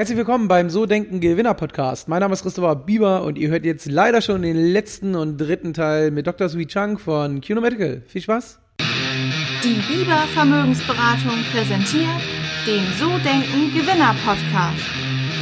Herzlich 0.00 0.16
willkommen 0.16 0.46
beim 0.46 0.70
So 0.70 0.86
Denken 0.86 1.18
Gewinner 1.18 1.54
Podcast. 1.54 2.06
Mein 2.06 2.20
Name 2.20 2.32
ist 2.32 2.42
Christopher 2.44 2.76
Bieber 2.76 3.24
und 3.24 3.36
ihr 3.36 3.48
hört 3.48 3.64
jetzt 3.64 3.86
leider 3.86 4.22
schon 4.22 4.42
den 4.42 4.54
letzten 4.56 5.16
und 5.16 5.38
dritten 5.38 5.74
Teil 5.74 6.12
mit 6.12 6.24
Dr. 6.28 6.48
Sui 6.48 6.66
Chang 6.66 6.98
von 6.98 7.40
Cuno 7.40 7.60
Medical. 7.60 8.02
Viel 8.06 8.22
Spaß! 8.22 8.60
Die 9.64 9.92
Bieber 9.92 10.22
Vermögensberatung 10.34 11.42
präsentiert 11.50 12.20
den 12.64 12.84
So 12.96 13.08
Denken 13.08 13.74
Gewinner 13.74 14.14
Podcast. 14.24 14.86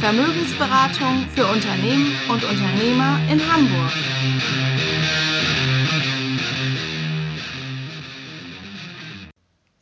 Vermögensberatung 0.01 1.27
für 1.35 1.45
Unternehmen 1.45 2.11
und 2.27 2.43
Unternehmer 2.43 3.19
in 3.31 3.39
Hamburg. 3.39 3.93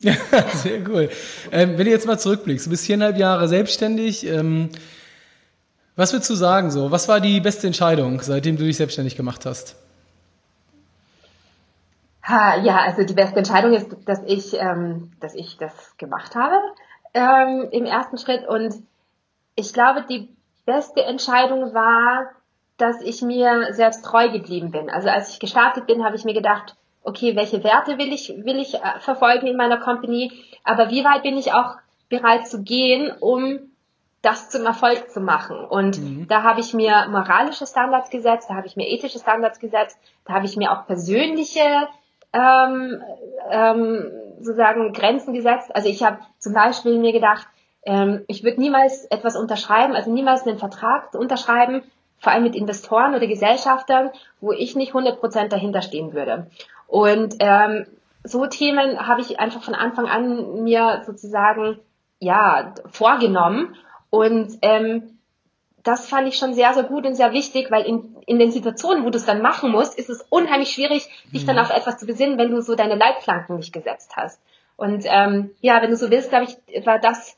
Ja, 0.00 0.14
sehr 0.54 0.88
cool. 0.88 1.08
Ähm, 1.52 1.78
wenn 1.78 1.84
du 1.84 1.90
jetzt 1.90 2.06
mal 2.06 2.18
zurückblickst, 2.18 2.66
du 2.66 2.70
bist 2.70 2.86
viereinhalb 2.86 3.16
Jahre 3.16 3.48
selbstständig. 3.48 4.26
Ähm, 4.26 4.70
was 5.96 6.12
würdest 6.12 6.28
du 6.28 6.34
sagen 6.34 6.70
so? 6.70 6.90
Was 6.90 7.08
war 7.08 7.20
die 7.20 7.40
beste 7.40 7.66
Entscheidung, 7.66 8.20
seitdem 8.20 8.56
du 8.56 8.64
dich 8.64 8.76
selbstständig 8.76 9.16
gemacht 9.16 9.46
hast? 9.46 9.76
Ha, 12.22 12.56
ja, 12.56 12.80
also 12.80 13.04
die 13.04 13.14
beste 13.14 13.38
Entscheidung 13.38 13.72
ist, 13.72 13.88
dass 14.04 14.20
ich, 14.26 14.54
ähm, 14.54 15.12
dass 15.20 15.34
ich 15.34 15.56
das 15.58 15.96
gemacht 15.96 16.34
habe 16.34 16.56
ähm, 17.14 17.68
im 17.70 17.84
ersten 17.86 18.18
Schritt. 18.18 18.46
Und 18.46 18.74
ich 19.54 19.72
glaube, 19.72 20.04
die 20.10 20.28
beste 20.66 21.02
Entscheidung 21.04 21.72
war, 21.72 22.30
dass 22.76 23.00
ich 23.00 23.22
mir 23.22 23.72
selbst 23.72 24.04
treu 24.04 24.28
geblieben 24.30 24.70
bin. 24.70 24.90
Also 24.90 25.08
als 25.08 25.30
ich 25.30 25.40
gestartet 25.40 25.86
bin, 25.86 26.04
habe 26.04 26.16
ich 26.16 26.24
mir 26.24 26.34
gedacht, 26.34 26.76
okay, 27.06 27.36
welche 27.36 27.62
Werte 27.64 27.98
will 27.98 28.12
ich, 28.12 28.34
will 28.36 28.58
ich 28.58 28.74
äh, 28.74 29.00
verfolgen 29.00 29.46
in 29.46 29.56
meiner 29.56 29.78
Company, 29.78 30.32
aber 30.64 30.90
wie 30.90 31.04
weit 31.04 31.22
bin 31.22 31.38
ich 31.38 31.52
auch 31.52 31.76
bereit 32.08 32.46
zu 32.46 32.62
gehen, 32.62 33.12
um 33.20 33.60
das 34.22 34.50
zum 34.50 34.66
Erfolg 34.66 35.10
zu 35.10 35.20
machen. 35.20 35.56
Und 35.64 35.98
mhm. 35.98 36.26
da 36.28 36.42
habe 36.42 36.60
ich 36.60 36.74
mir 36.74 37.06
moralische 37.08 37.66
Standards 37.66 38.10
gesetzt, 38.10 38.50
da 38.50 38.54
habe 38.54 38.66
ich 38.66 38.76
mir 38.76 38.88
ethische 38.88 39.20
Standards 39.20 39.60
gesetzt, 39.60 39.98
da 40.24 40.34
habe 40.34 40.46
ich 40.46 40.56
mir 40.56 40.72
auch 40.72 40.86
persönliche 40.86 41.88
ähm, 42.32 43.00
ähm, 43.50 44.10
sozusagen 44.40 44.92
Grenzen 44.92 45.32
gesetzt. 45.32 45.74
Also 45.74 45.88
ich 45.88 46.02
habe 46.02 46.18
zum 46.38 46.54
Beispiel 46.54 46.98
mir 46.98 47.12
gedacht, 47.12 47.46
ähm, 47.84 48.24
ich 48.26 48.42
würde 48.42 48.60
niemals 48.60 49.04
etwas 49.06 49.36
unterschreiben, 49.36 49.94
also 49.94 50.10
niemals 50.12 50.44
einen 50.44 50.58
Vertrag 50.58 51.14
unterschreiben, 51.14 51.82
vor 52.18 52.32
allem 52.32 52.44
mit 52.44 52.56
Investoren 52.56 53.14
oder 53.14 53.26
Gesellschaftern, 53.26 54.10
wo 54.40 54.52
ich 54.52 54.76
nicht 54.76 54.92
100% 54.92 55.48
dahinter 55.48 55.82
stehen 55.82 56.12
würde. 56.12 56.50
Und 56.86 57.36
ähm, 57.40 57.86
so 58.24 58.46
Themen 58.46 59.06
habe 59.06 59.20
ich 59.20 59.38
einfach 59.38 59.62
von 59.62 59.74
Anfang 59.74 60.06
an 60.06 60.64
mir 60.64 61.02
sozusagen 61.06 61.78
ja 62.18 62.74
vorgenommen 62.90 63.76
und 64.10 64.58
ähm, 64.62 65.18
das 65.86 66.08
fand 66.08 66.26
ich 66.26 66.36
schon 66.36 66.54
sehr, 66.54 66.74
sehr 66.74 66.82
gut 66.82 67.06
und 67.06 67.14
sehr 67.14 67.32
wichtig, 67.32 67.70
weil 67.70 67.86
in, 67.86 68.16
in 68.26 68.40
den 68.40 68.50
Situationen, 68.50 69.04
wo 69.04 69.10
du 69.10 69.18
es 69.18 69.24
dann 69.24 69.40
machen 69.40 69.70
musst, 69.70 69.96
ist 69.96 70.10
es 70.10 70.26
unheimlich 70.30 70.70
schwierig, 70.70 71.08
dich 71.32 71.42
mhm. 71.42 71.46
dann 71.46 71.58
auf 71.60 71.70
etwas 71.70 71.98
zu 71.98 72.06
besinnen, 72.06 72.38
wenn 72.38 72.50
du 72.50 72.60
so 72.60 72.74
deine 72.74 72.96
Leitplanken 72.96 73.56
nicht 73.56 73.72
gesetzt 73.72 74.16
hast. 74.16 74.40
Und 74.76 75.04
ähm, 75.06 75.52
ja, 75.60 75.80
wenn 75.80 75.90
du 75.90 75.96
so 75.96 76.10
willst, 76.10 76.30
glaube 76.30 76.46
ich, 76.46 76.86
war 76.86 76.98
das 76.98 77.36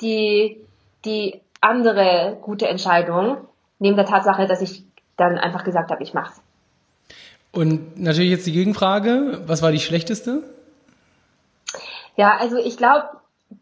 die, 0.00 0.64
die 1.04 1.42
andere 1.60 2.38
gute 2.40 2.68
Entscheidung, 2.68 3.46
neben 3.80 3.96
der 3.96 4.06
Tatsache, 4.06 4.46
dass 4.46 4.62
ich 4.62 4.84
dann 5.16 5.36
einfach 5.36 5.64
gesagt 5.64 5.90
habe, 5.90 6.02
ich 6.02 6.14
mach's. 6.14 6.40
Und 7.52 7.98
natürlich 8.00 8.30
jetzt 8.30 8.46
die 8.46 8.52
Gegenfrage, 8.52 9.42
was 9.46 9.60
war 9.60 9.72
die 9.72 9.80
schlechteste? 9.80 10.44
Ja, 12.16 12.36
also 12.36 12.56
ich 12.56 12.76
glaube, 12.76 13.08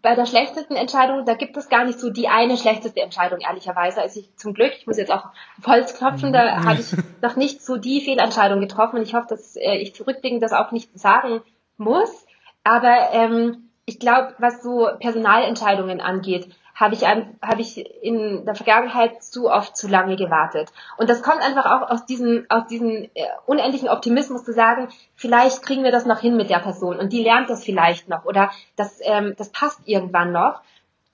bei 0.02 0.14
der 0.14 0.26
schlechtesten 0.26 0.76
Entscheidung, 0.76 1.24
da 1.24 1.34
gibt 1.34 1.56
es 1.56 1.68
gar 1.70 1.84
nicht 1.84 1.98
so 1.98 2.10
die 2.10 2.28
eine 2.28 2.58
schlechteste 2.58 3.00
Entscheidung, 3.00 3.40
ehrlicherweise. 3.40 4.02
Also 4.02 4.20
ich 4.20 4.36
zum 4.36 4.52
Glück, 4.52 4.72
ich 4.76 4.86
muss 4.86 4.98
jetzt 4.98 5.10
auch 5.10 5.24
auf 5.58 5.66
Holz 5.66 5.94
klopfen, 5.96 6.32
da 6.32 6.58
mhm. 6.58 6.64
habe 6.64 6.80
ich 6.80 6.92
noch 7.22 7.36
nicht 7.36 7.64
so 7.64 7.76
die 7.76 8.02
Fehlentscheidung 8.02 8.60
getroffen 8.60 8.96
und 8.96 9.02
ich 9.02 9.14
hoffe, 9.14 9.28
dass 9.30 9.56
äh, 9.56 9.76
ich 9.76 9.94
zurückblickend 9.94 10.42
das 10.42 10.52
auch 10.52 10.72
nicht 10.72 10.98
sagen 10.98 11.40
muss. 11.78 12.26
Aber 12.64 13.12
ähm, 13.12 13.70
ich 13.86 13.98
glaube, 13.98 14.34
was 14.38 14.62
so 14.62 14.88
Personalentscheidungen 15.00 16.02
angeht, 16.02 16.48
habe 16.78 16.94
ich, 16.94 17.04
habe 17.04 17.60
ich 17.60 17.84
in 18.04 18.44
der 18.46 18.54
Vergangenheit 18.54 19.22
zu 19.22 19.50
oft 19.50 19.76
zu 19.76 19.88
lange 19.88 20.14
gewartet. 20.14 20.72
Und 20.96 21.10
das 21.10 21.22
kommt 21.22 21.42
einfach 21.42 21.66
auch 21.66 21.90
aus 21.90 22.06
diesem, 22.06 22.46
aus 22.48 22.68
diesem 22.68 23.10
äh, 23.14 23.24
unendlichen 23.46 23.88
Optimismus 23.88 24.44
zu 24.44 24.52
sagen, 24.52 24.88
vielleicht 25.16 25.62
kriegen 25.62 25.82
wir 25.82 25.90
das 25.90 26.06
noch 26.06 26.20
hin 26.20 26.36
mit 26.36 26.50
der 26.50 26.60
Person 26.60 26.98
und 26.98 27.12
die 27.12 27.24
lernt 27.24 27.50
das 27.50 27.64
vielleicht 27.64 28.08
noch 28.08 28.24
oder 28.24 28.50
das, 28.76 29.00
ähm, 29.02 29.34
das 29.36 29.50
passt 29.50 29.80
irgendwann 29.86 30.30
noch. 30.30 30.60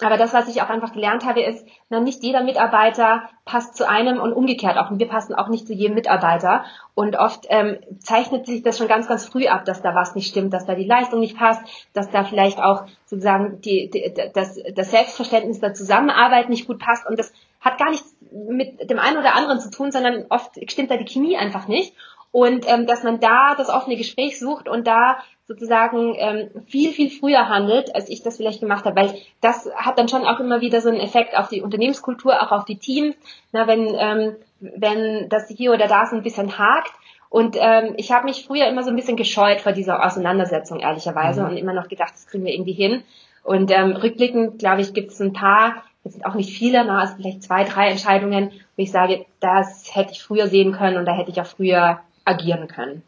Aber 0.03 0.16
das, 0.16 0.34
was 0.34 0.49
ich 0.49 0.60
auch 0.60 0.71
einfach 0.71 0.93
gelernt 0.93 1.25
habe, 1.25 1.43
ist, 1.43 1.65
na, 1.88 2.00
nicht 2.00 2.25
jeder 2.25 2.43
Mitarbeiter 2.43 3.28
passt 3.44 3.77
zu 3.77 3.88
einem 3.88 4.21
und 4.21 4.32
umgekehrt 4.32 4.77
auch. 4.77 4.91
Und 4.91 4.99
wir 4.99 5.06
passen 5.06 5.34
auch 5.34 5.49
nicht 5.49 5.69
zu 5.69 5.72
jedem 5.72 5.94
Mitarbeiter. 5.94 6.65
Und 6.94 7.16
oft 7.16 7.47
ähm, 7.49 7.78
zeichnet 8.00 8.47
sich 8.47 8.62
das 8.62 8.77
schon 8.77 8.88
ganz, 8.88 9.06
ganz 9.06 9.27
früh 9.27 9.47
ab, 9.47 9.65
dass 9.65 9.82
da 9.82 9.94
was 9.94 10.16
nicht 10.16 10.28
stimmt, 10.28 10.53
dass 10.53 10.66
da 10.66 10.75
die 10.75 10.87
Leistung 10.87 11.21
nicht 11.21 11.38
passt, 11.38 11.62
dass 11.93 12.10
da 12.10 12.25
vielleicht 12.25 12.60
auch 12.60 12.87
sozusagen 13.05 13.60
die, 13.60 13.88
die, 13.88 14.12
das, 14.34 14.59
das 14.75 14.91
Selbstverständnis 14.91 15.60
der 15.60 15.75
Zusammenarbeit 15.75 16.49
nicht 16.49 16.66
gut 16.66 16.81
passt. 16.81 17.06
Und 17.06 17.16
das 17.16 17.32
hat 17.61 17.78
gar 17.78 17.91
nichts 17.91 18.16
mit 18.32 18.91
dem 18.91 18.99
einen 18.99 19.19
oder 19.19 19.37
anderen 19.37 19.61
zu 19.61 19.71
tun, 19.71 19.93
sondern 19.93 20.26
oft 20.28 20.59
stimmt 20.69 20.91
da 20.91 20.97
die 20.97 21.05
Chemie 21.05 21.37
einfach 21.37 21.69
nicht. 21.69 21.94
Und 22.34 22.68
ähm, 22.68 22.88
dass 22.88 23.04
man 23.04 23.20
da 23.20 23.54
das 23.56 23.68
offene 23.68 23.94
Gespräch 23.94 24.40
sucht 24.40 24.68
und 24.68 24.88
da 24.88 25.18
sozusagen 25.46 26.16
ähm, 26.16 26.50
viel, 26.66 26.90
viel 26.90 27.08
früher 27.08 27.48
handelt, 27.48 27.94
als 27.94 28.08
ich 28.08 28.24
das 28.24 28.38
vielleicht 28.38 28.58
gemacht 28.58 28.84
habe, 28.84 28.96
weil 28.96 29.14
das 29.40 29.70
hat 29.76 30.00
dann 30.00 30.08
schon 30.08 30.24
auch 30.24 30.40
immer 30.40 30.60
wieder 30.60 30.80
so 30.80 30.88
einen 30.88 30.98
Effekt 30.98 31.38
auf 31.38 31.48
die 31.48 31.62
Unternehmenskultur, 31.62 32.42
auch 32.42 32.50
auf 32.50 32.64
die 32.64 32.78
Teams, 32.78 33.14
na, 33.52 33.68
wenn, 33.68 33.94
ähm, 33.96 34.34
wenn 34.58 35.28
das 35.28 35.46
hier 35.46 35.72
oder 35.72 35.86
da 35.86 36.06
so 36.06 36.16
ein 36.16 36.24
bisschen 36.24 36.58
hakt. 36.58 36.90
Und 37.28 37.56
ähm, 37.56 37.94
ich 37.98 38.10
habe 38.10 38.24
mich 38.24 38.44
früher 38.44 38.66
immer 38.66 38.82
so 38.82 38.90
ein 38.90 38.96
bisschen 38.96 39.16
gescheut 39.16 39.60
vor 39.60 39.70
dieser 39.70 40.04
Auseinandersetzung, 40.04 40.80
ehrlicherweise, 40.80 41.42
mhm. 41.42 41.50
und 41.50 41.56
immer 41.56 41.72
noch 41.72 41.86
gedacht, 41.86 42.14
das 42.14 42.26
kriegen 42.26 42.44
wir 42.44 42.52
irgendwie 42.52 42.72
hin. 42.72 43.04
Und 43.44 43.70
ähm, 43.70 43.92
rückblickend, 43.92 44.58
glaube 44.58 44.80
ich, 44.80 44.92
gibt 44.92 45.12
es 45.12 45.20
ein 45.20 45.34
paar, 45.34 45.84
jetzt 46.02 46.14
sind 46.14 46.26
auch 46.26 46.34
nicht 46.34 46.50
viele, 46.50 46.84
na, 46.84 46.98
also 46.98 47.14
vielleicht 47.14 47.44
zwei, 47.44 47.62
drei 47.62 47.90
Entscheidungen, 47.90 48.50
wo 48.76 48.82
ich 48.82 48.90
sage, 48.90 49.24
das 49.38 49.94
hätte 49.94 50.10
ich 50.10 50.20
früher 50.24 50.48
sehen 50.48 50.72
können 50.72 50.96
und 50.96 51.04
da 51.04 51.14
hätte 51.14 51.30
ich 51.30 51.40
auch 51.40 51.46
früher 51.46 52.00
agieren 52.24 52.68
können. 52.68 53.02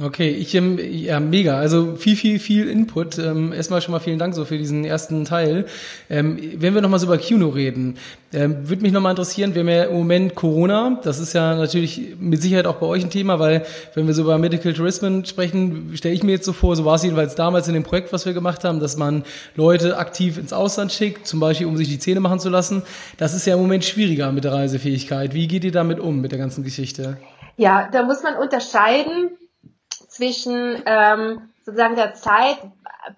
Okay, 0.00 0.28
ich 0.28 0.54
ähm, 0.54 0.78
ja 0.78 1.18
mega. 1.18 1.58
Also 1.58 1.96
viel, 1.96 2.14
viel, 2.14 2.38
viel 2.38 2.68
Input. 2.68 3.18
Ähm, 3.18 3.52
erstmal 3.52 3.82
schon 3.82 3.90
mal 3.90 3.98
vielen 3.98 4.20
Dank 4.20 4.32
so 4.32 4.44
für 4.44 4.56
diesen 4.56 4.84
ersten 4.84 5.24
Teil. 5.24 5.66
Ähm, 6.08 6.38
wenn 6.56 6.74
wir 6.74 6.82
nochmal 6.82 7.00
so 7.00 7.06
über 7.06 7.18
Kino 7.18 7.48
reden, 7.48 7.96
ähm, 8.32 8.68
würde 8.68 8.82
mich 8.82 8.92
nochmal 8.92 9.10
interessieren, 9.10 9.56
wir 9.56 9.62
haben 9.62 9.68
ja 9.68 9.84
im 9.84 9.96
Moment 9.96 10.36
Corona. 10.36 11.00
Das 11.02 11.18
ist 11.18 11.32
ja 11.32 11.56
natürlich 11.56 12.14
mit 12.20 12.40
Sicherheit 12.40 12.66
auch 12.66 12.76
bei 12.76 12.86
euch 12.86 13.02
ein 13.02 13.10
Thema, 13.10 13.40
weil 13.40 13.66
wenn 13.94 14.06
wir 14.06 14.14
so 14.14 14.22
über 14.22 14.38
Medical 14.38 14.72
Tourism 14.72 15.24
sprechen, 15.24 15.90
stelle 15.96 16.14
ich 16.14 16.22
mir 16.22 16.32
jetzt 16.32 16.44
so 16.44 16.52
vor, 16.52 16.76
so 16.76 16.84
war 16.84 16.94
es 16.94 17.02
jedenfalls 17.02 17.34
damals 17.34 17.66
in 17.66 17.74
dem 17.74 17.82
Projekt, 17.82 18.12
was 18.12 18.24
wir 18.24 18.34
gemacht 18.34 18.62
haben, 18.62 18.78
dass 18.78 18.96
man 18.96 19.24
Leute 19.56 19.98
aktiv 19.98 20.38
ins 20.38 20.52
Ausland 20.52 20.92
schickt, 20.92 21.26
zum 21.26 21.40
Beispiel 21.40 21.66
um 21.66 21.76
sich 21.76 21.88
die 21.88 21.98
Zähne 21.98 22.20
machen 22.20 22.38
zu 22.38 22.50
lassen. 22.50 22.82
Das 23.16 23.34
ist 23.34 23.46
ja 23.48 23.54
im 23.54 23.60
Moment 23.60 23.84
schwieriger 23.84 24.30
mit 24.30 24.44
der 24.44 24.52
Reisefähigkeit. 24.52 25.34
Wie 25.34 25.48
geht 25.48 25.64
ihr 25.64 25.72
damit 25.72 25.98
um 25.98 26.20
mit 26.20 26.30
der 26.30 26.38
ganzen 26.38 26.62
Geschichte? 26.62 27.16
Ja, 27.58 27.88
da 27.90 28.04
muss 28.04 28.22
man 28.22 28.36
unterscheiden 28.36 29.36
zwischen 29.90 30.80
ähm, 30.86 31.50
sozusagen 31.64 31.96
der 31.96 32.14
Zeit 32.14 32.56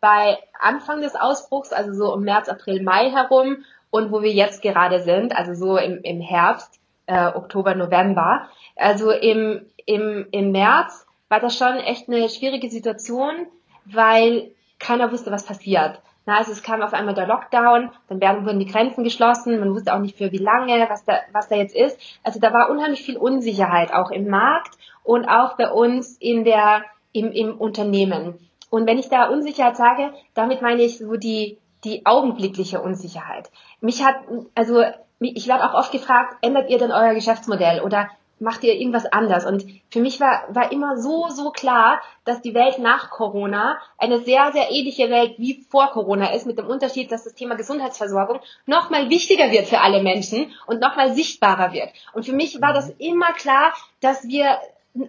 bei 0.01 0.39
Anfang 0.59 1.03
des 1.03 1.15
Ausbruchs, 1.15 1.75
also 1.75 1.93
so 1.93 2.15
um 2.15 2.23
März, 2.23 2.49
April, 2.49 2.83
Mai 2.83 3.11
herum 3.11 3.59
und 3.91 4.11
wo 4.11 4.23
wir 4.23 4.33
jetzt 4.33 4.63
gerade 4.63 5.03
sind, 5.03 5.37
also 5.37 5.53
so 5.53 5.77
im, 5.77 6.01
im 6.03 6.23
Herbst, 6.23 6.81
äh, 7.05 7.27
Oktober, 7.27 7.75
November. 7.75 8.49
Also 8.77 9.11
im, 9.11 9.67
im, 9.85 10.27
im 10.31 10.53
März 10.53 11.07
war 11.29 11.41
das 11.41 11.59
schon 11.59 11.77
echt 11.77 12.09
eine 12.09 12.31
schwierige 12.31 12.71
Situation, 12.71 13.47
weil 13.85 14.53
keiner 14.79 15.13
wusste, 15.13 15.31
was 15.31 15.45
passiert. 15.45 16.01
Na, 16.31 16.37
also 16.37 16.53
es 16.53 16.63
kam 16.63 16.81
auf 16.81 16.93
einmal 16.93 17.15
der 17.15 17.27
Lockdown, 17.27 17.91
dann 18.09 18.21
werden, 18.21 18.47
wurden 18.47 18.61
die 18.61 18.71
Grenzen 18.71 19.03
geschlossen, 19.03 19.59
man 19.59 19.75
wusste 19.75 19.93
auch 19.93 19.99
nicht 19.99 20.17
für 20.17 20.31
wie 20.31 20.39
lange, 20.39 20.87
was 20.89 21.05
da, 21.05 21.15
was 21.33 21.49
da 21.49 21.57
jetzt 21.57 21.75
ist. 21.75 21.99
Also 22.23 22.39
da 22.39 22.53
war 22.53 22.71
unheimlich 22.71 23.03
viel 23.03 23.17
Unsicherheit 23.17 23.93
auch 23.93 24.13
im 24.13 24.29
Markt 24.29 24.79
und 25.03 25.25
auch 25.25 25.57
bei 25.57 25.69
uns 25.69 26.17
in 26.19 26.45
der, 26.45 26.85
im, 27.11 27.33
im 27.33 27.59
Unternehmen. 27.59 28.39
Und 28.71 28.87
wenn 28.87 29.01
ich 29.01 29.09
da 29.09 29.29
Unsicherheit 29.29 29.77
sage, 29.77 30.13
damit 30.35 30.63
meine 30.63 30.83
ich 30.83 30.99
so 30.99 31.17
die, 31.17 31.59
die 31.83 32.07
augenblickliche 32.07 32.81
Unsicherheit. 32.81 33.51
Mich 33.81 34.05
hat, 34.05 34.15
also 34.55 34.85
ich 35.19 35.49
werde 35.49 35.65
auch 35.65 35.75
oft 35.75 35.91
gefragt, 35.91 36.37
ändert 36.43 36.71
ihr 36.71 36.79
denn 36.79 36.93
euer 36.93 37.15
Geschäftsmodell 37.15 37.81
oder 37.81 38.09
macht 38.41 38.65
ihr 38.65 38.75
irgendwas 38.75 39.07
anders? 39.07 39.47
Und 39.47 39.65
für 39.91 40.01
mich 40.01 40.21
war, 40.21 40.45
war 40.49 40.73
immer 40.73 40.97
so, 40.97 41.29
so 41.29 41.51
klar, 41.51 42.01
dass 42.25 42.43
die 42.43 42.55
Welt 42.55 42.79
nach 42.79 43.11
Corona 43.11 43.79
eine 43.99 44.21
sehr, 44.21 44.53
sehr 44.53 44.71
ähnliche 44.71 45.11
Welt 45.11 45.35
wie 45.39 45.65
vor 45.71 45.89
Corona 45.89 46.33
ist, 46.33 46.47
mit 46.47 46.59
dem 46.59 46.67
Unterschied, 46.67 47.13
dass 47.13 47.25
das 47.25 47.35
Thema 47.35 47.55
Gesundheitsversorgung 47.55 48.41
nochmal 48.67 49.11
wichtiger 49.11 49.51
wird 49.51 49.67
für 49.67 49.81
alle 49.81 50.03
Menschen 50.03 50.53
und 50.67 50.81
nochmal 50.81 51.15
sichtbarer 51.15 51.73
wird. 51.73 51.91
Und 52.13 52.25
für 52.25 52.33
mich 52.33 52.61
war 52.61 52.73
das 52.73 52.89
mhm. 52.89 52.95
immer 52.99 53.33
klar, 53.33 53.73
dass 54.01 54.27
wir 54.27 54.59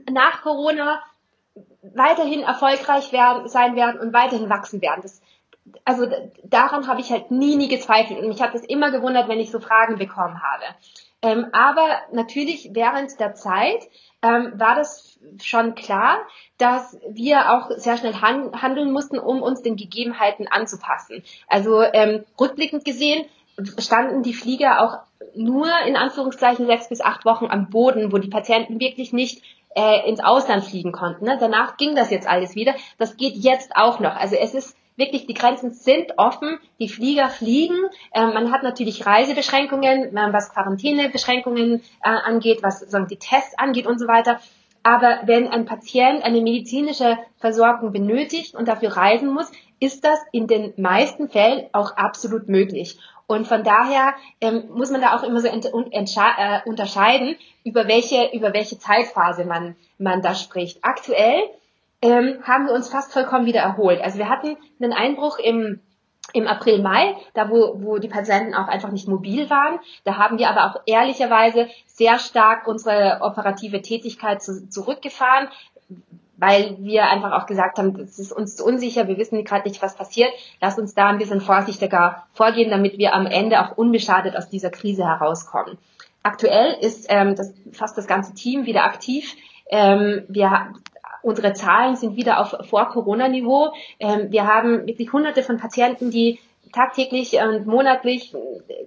nach 0.09 0.41
Corona 0.41 1.01
weiterhin 1.81 2.41
erfolgreich 2.41 3.11
werden, 3.11 3.47
sein 3.47 3.75
werden 3.75 3.99
und 3.99 4.13
weiterhin 4.13 4.49
wachsen 4.49 4.81
werden. 4.81 5.01
Das 5.01 5.21
also 5.85 6.07
daran 6.43 6.87
habe 6.87 7.01
ich 7.01 7.11
halt 7.11 7.31
nie, 7.31 7.55
nie 7.55 7.67
gezweifelt 7.67 8.19
und 8.19 8.27
mich 8.27 8.41
hat 8.41 8.55
es 8.55 8.63
immer 8.63 8.91
gewundert, 8.91 9.27
wenn 9.27 9.39
ich 9.39 9.51
so 9.51 9.59
Fragen 9.59 9.97
bekommen 9.97 10.41
habe. 10.41 10.63
Ähm, 11.21 11.47
aber 11.51 11.87
natürlich 12.11 12.71
während 12.73 13.19
der 13.19 13.35
Zeit 13.35 13.87
ähm, 14.23 14.53
war 14.55 14.75
das 14.75 15.19
schon 15.41 15.75
klar, 15.75 16.17
dass 16.57 16.97
wir 17.07 17.51
auch 17.51 17.71
sehr 17.77 17.97
schnell 17.97 18.15
han 18.15 18.59
handeln 18.59 18.91
mussten, 18.91 19.19
um 19.19 19.41
uns 19.41 19.61
den 19.61 19.75
Gegebenheiten 19.75 20.47
anzupassen. 20.47 21.23
Also 21.47 21.81
ähm, 21.81 22.23
rückblickend 22.39 22.85
gesehen 22.85 23.25
standen 23.77 24.23
die 24.23 24.33
Flieger 24.33 24.81
auch 24.81 24.99
nur 25.35 25.67
in 25.85 25.95
Anführungszeichen 25.95 26.65
sechs 26.65 26.89
bis 26.89 27.01
acht 27.01 27.25
Wochen 27.25 27.45
am 27.45 27.69
Boden, 27.69 28.11
wo 28.11 28.17
die 28.17 28.29
Patienten 28.29 28.79
wirklich 28.79 29.13
nicht 29.13 29.43
äh, 29.75 30.09
ins 30.09 30.19
Ausland 30.19 30.65
fliegen 30.65 30.91
konnten. 30.91 31.25
Ne? 31.25 31.37
Danach 31.39 31.77
ging 31.77 31.95
das 31.95 32.09
jetzt 32.09 32.27
alles 32.27 32.55
wieder. 32.55 32.75
Das 32.97 33.17
geht 33.17 33.35
jetzt 33.35 33.75
auch 33.75 33.99
noch. 33.99 34.15
Also 34.15 34.35
es 34.35 34.53
ist 34.53 34.75
wirklich, 34.95 35.25
die 35.25 35.33
Grenzen 35.33 35.71
sind 35.71 36.13
offen, 36.17 36.59
die 36.79 36.89
Flieger 36.89 37.29
fliegen. 37.29 37.77
Ähm, 38.13 38.33
man 38.33 38.51
hat 38.51 38.63
natürlich 38.63 39.05
Reisebeschränkungen, 39.05 40.15
äh, 40.15 40.33
was 40.33 40.53
Quarantänebeschränkungen 40.53 41.81
äh, 42.03 42.09
angeht, 42.09 42.63
was 42.63 42.79
sagen, 42.79 43.07
die 43.07 43.17
Tests 43.17 43.57
angeht 43.57 43.87
und 43.87 43.99
so 43.99 44.07
weiter. 44.07 44.39
Aber 44.83 45.21
wenn 45.25 45.47
ein 45.47 45.65
Patient 45.65 46.23
eine 46.23 46.41
medizinische 46.41 47.17
Versorgung 47.37 47.91
benötigt 47.91 48.55
und 48.55 48.67
dafür 48.67 48.97
reisen 48.97 49.31
muss, 49.31 49.51
ist 49.79 50.03
das 50.03 50.19
in 50.31 50.47
den 50.47 50.73
meisten 50.77 51.29
Fällen 51.29 51.67
auch 51.71 51.97
absolut 51.97 52.47
möglich. 52.47 52.97
Und 53.27 53.47
von 53.47 53.63
daher 53.63 54.13
ähm, 54.41 54.65
muss 54.73 54.91
man 54.91 55.01
da 55.01 55.15
auch 55.15 55.23
immer 55.23 55.39
so 55.39 55.47
äh, 55.47 56.59
unterscheiden, 56.65 57.37
über 57.63 57.87
welche, 57.87 58.29
über 58.33 58.53
welche 58.53 58.77
Zeitphase 58.77 59.45
man, 59.45 59.75
man 59.97 60.21
da 60.21 60.35
spricht. 60.35 60.79
Aktuell 60.83 61.41
ähm, 62.01 62.39
haben 62.43 62.65
wir 62.65 62.73
uns 62.73 62.89
fast 62.89 63.13
vollkommen 63.13 63.45
wieder 63.45 63.61
erholt. 63.61 64.01
Also 64.01 64.17
wir 64.17 64.29
hatten 64.29 64.57
einen 64.79 64.93
Einbruch 64.93 65.39
im 65.39 65.79
im 66.33 66.47
April, 66.47 66.81
Mai, 66.81 67.15
da 67.33 67.49
wo, 67.49 67.81
wo 67.81 67.97
die 67.97 68.07
Patienten 68.07 68.53
auch 68.53 68.67
einfach 68.67 68.91
nicht 68.91 69.07
mobil 69.07 69.49
waren. 69.49 69.79
Da 70.03 70.17
haben 70.17 70.37
wir 70.37 70.49
aber 70.49 70.65
auch 70.65 70.81
ehrlicherweise 70.85 71.67
sehr 71.87 72.19
stark 72.19 72.67
unsere 72.67 73.19
operative 73.21 73.81
Tätigkeit 73.81 74.41
zu, 74.41 74.69
zurückgefahren, 74.69 75.49
weil 76.37 76.77
wir 76.79 77.09
einfach 77.09 77.33
auch 77.33 77.45
gesagt 77.45 77.77
haben, 77.77 77.99
es 77.99 78.17
ist 78.17 78.31
uns 78.31 78.55
zu 78.55 78.65
unsicher, 78.65 79.07
wir 79.07 79.17
wissen 79.17 79.43
gerade 79.43 79.67
nicht, 79.67 79.81
was 79.81 79.95
passiert. 79.95 80.31
Lass 80.61 80.79
uns 80.79 80.93
da 80.93 81.07
ein 81.07 81.17
bisschen 81.17 81.41
vorsichtiger 81.41 82.23
vorgehen, 82.33 82.71
damit 82.71 82.97
wir 82.97 83.13
am 83.13 83.25
Ende 83.25 83.61
auch 83.61 83.77
unbeschadet 83.77 84.35
aus 84.37 84.49
dieser 84.49 84.69
Krise 84.69 85.03
herauskommen. 85.03 85.77
Aktuell 86.23 86.77
ist 86.81 87.07
ähm, 87.09 87.35
das, 87.35 87.53
fast 87.73 87.97
das 87.97 88.07
ganze 88.07 88.33
Team 88.33 88.65
wieder 88.65 88.85
aktiv. 88.85 89.35
Ähm, 89.69 90.23
wir 90.27 90.73
Unsere 91.21 91.53
Zahlen 91.53 91.95
sind 91.95 92.15
wieder 92.15 92.39
auf 92.39 92.55
Vor-Corona-Niveau. 92.67 93.73
Ähm, 93.99 94.31
wir 94.31 94.47
haben 94.47 94.87
wirklich 94.87 95.11
hunderte 95.13 95.43
von 95.43 95.57
Patienten, 95.57 96.11
die 96.11 96.39
tagtäglich 96.71 97.33
und 97.33 97.65
monatlich 97.65 98.33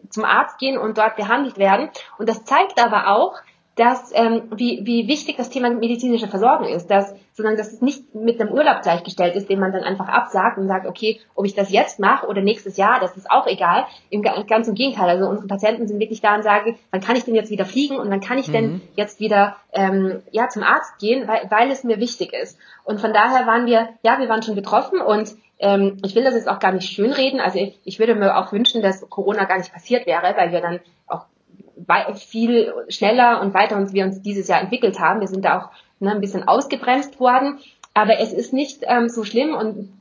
zum 0.09 0.25
Arzt 0.25 0.59
gehen 0.59 0.79
und 0.79 0.97
dort 0.97 1.17
behandelt 1.17 1.59
werden. 1.59 1.91
Und 2.19 2.29
das 2.29 2.45
zeigt 2.45 2.83
aber 2.83 3.09
auch, 3.09 3.35
dass 3.77 4.13
ähm, 4.15 4.43
wie, 4.55 4.81
wie 4.85 5.09
wichtig 5.09 5.37
das 5.37 5.51
Thema 5.51 5.71
medizinische 5.71 6.29
Versorgung 6.29 6.69
ist, 6.69 6.89
dass 6.91 7.15
sondern 7.35 7.57
dass 7.57 7.73
es 7.73 7.83
nicht 7.83 8.15
mit 8.15 8.41
einem 8.41 8.53
Urlaub 8.53 8.83
gleichgestellt 8.83 9.35
ist, 9.35 9.49
den 9.49 9.59
man 9.59 9.73
dann 9.73 9.83
einfach 9.83 10.09
absagt 10.09 10.57
und 10.57 10.69
sagt, 10.69 10.87
okay, 10.87 11.21
ob 11.35 11.45
ich 11.45 11.55
das 11.55 11.73
jetzt 11.73 11.99
mache 11.99 12.29
oder 12.29 12.41
nächstes 12.41 12.77
Jahr, 12.77 13.01
das 13.01 13.17
ist 13.17 13.29
auch 13.29 13.49
egal. 13.49 13.87
Im 14.09 14.23
ganz 14.23 14.69
im 14.69 14.75
Gegenteil, 14.75 15.09
also 15.09 15.27
unsere 15.27 15.49
Patienten 15.49 15.89
sind 15.89 15.99
wirklich 15.99 16.21
da 16.21 16.37
und 16.37 16.45
sagen, 16.45 16.79
wann 16.93 17.01
kann 17.01 17.17
ich 17.17 17.25
denn 17.25 17.35
jetzt 17.35 17.51
wieder 17.51 17.65
fliegen 17.65 17.97
und 17.97 18.09
wann 18.09 18.21
kann 18.21 18.39
ich 18.39 18.47
mhm. 18.49 18.53
denn 18.53 18.81
jetzt 18.95 19.19
wieder 19.19 19.57
ähm, 19.73 20.23
ja 20.31 20.49
zum 20.49 20.63
Arzt 20.63 20.99
gehen, 21.01 21.27
weil, 21.27 21.51
weil 21.51 21.71
es 21.73 21.83
mir 21.83 21.99
wichtig 21.99 22.33
ist. 22.33 22.57
Und 22.85 23.01
von 23.01 23.13
daher 23.13 23.49
waren 23.49 23.67
wir, 23.67 23.89
ja, 24.03 24.21
wir 24.21 24.29
waren 24.29 24.43
schon 24.43 24.55
betroffen 24.55 25.01
und 25.01 25.35
ähm, 25.59 25.99
ich 26.05 26.15
will 26.15 26.23
das 26.23 26.35
jetzt 26.35 26.49
auch 26.49 26.61
gar 26.61 26.73
nicht 26.73 26.89
schönreden. 26.89 27.41
Also 27.41 27.59
ich, 27.59 27.81
ich 27.85 27.99
würde 27.99 28.15
mir 28.15 28.37
auch 28.37 28.53
wünschen, 28.53 28.81
dass 28.81 29.09
Corona 29.11 29.45
gar 29.45 29.59
nicht 29.59 29.73
passiert 29.73 30.07
wäre, 30.07 30.35
weil 30.37 30.53
wir 30.53 30.61
dann 30.61 30.79
auch 31.09 31.27
viel 32.15 32.73
schneller 32.89 33.41
und 33.41 33.55
weiter 33.55 33.77
uns 33.77 33.93
wir 33.93 34.05
uns 34.05 34.23
dieses 34.23 34.49
Jahr 34.49 34.61
entwickelt 34.61 35.01
haben. 35.01 35.21
Wir 35.21 35.29
sind 35.29 35.45
da 35.45 35.59
auch 35.59 35.71
ne, 36.01 36.13
ein 36.13 36.21
bisschen 36.21 36.47
ausgebremst 36.47 37.21
worden. 37.21 37.59
Aber 37.95 38.19
es 38.19 38.33
ist 38.33 38.53
nicht 38.53 38.81
ähm, 38.83 39.09
so 39.09 39.25
schlimm 39.25 39.55
und 39.55 39.93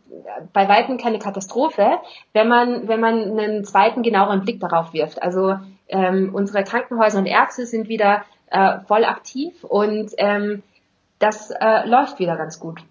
bei 0.51 0.67
weitem 0.67 0.97
keine 0.97 1.19
Katastrophe, 1.19 1.97
wenn 2.33 2.47
man, 2.47 2.87
wenn 2.87 2.99
man 2.99 3.37
einen 3.37 3.65
zweiten 3.65 4.03
genaueren 4.03 4.41
Blick 4.41 4.59
darauf 4.59 4.93
wirft. 4.93 5.21
Also 5.21 5.55
ähm, 5.87 6.31
unsere 6.33 6.63
Krankenhäuser 6.63 7.19
und 7.19 7.25
Ärzte 7.25 7.65
sind 7.65 7.87
wieder 7.89 8.23
äh, 8.49 8.79
voll 8.87 9.05
aktiv 9.05 9.63
und 9.63 10.11
ähm, 10.17 10.63
das 11.19 11.51
äh, 11.51 11.87
läuft 11.87 12.19
wieder 12.19 12.35
ganz 12.35 12.59
gut. 12.59 12.83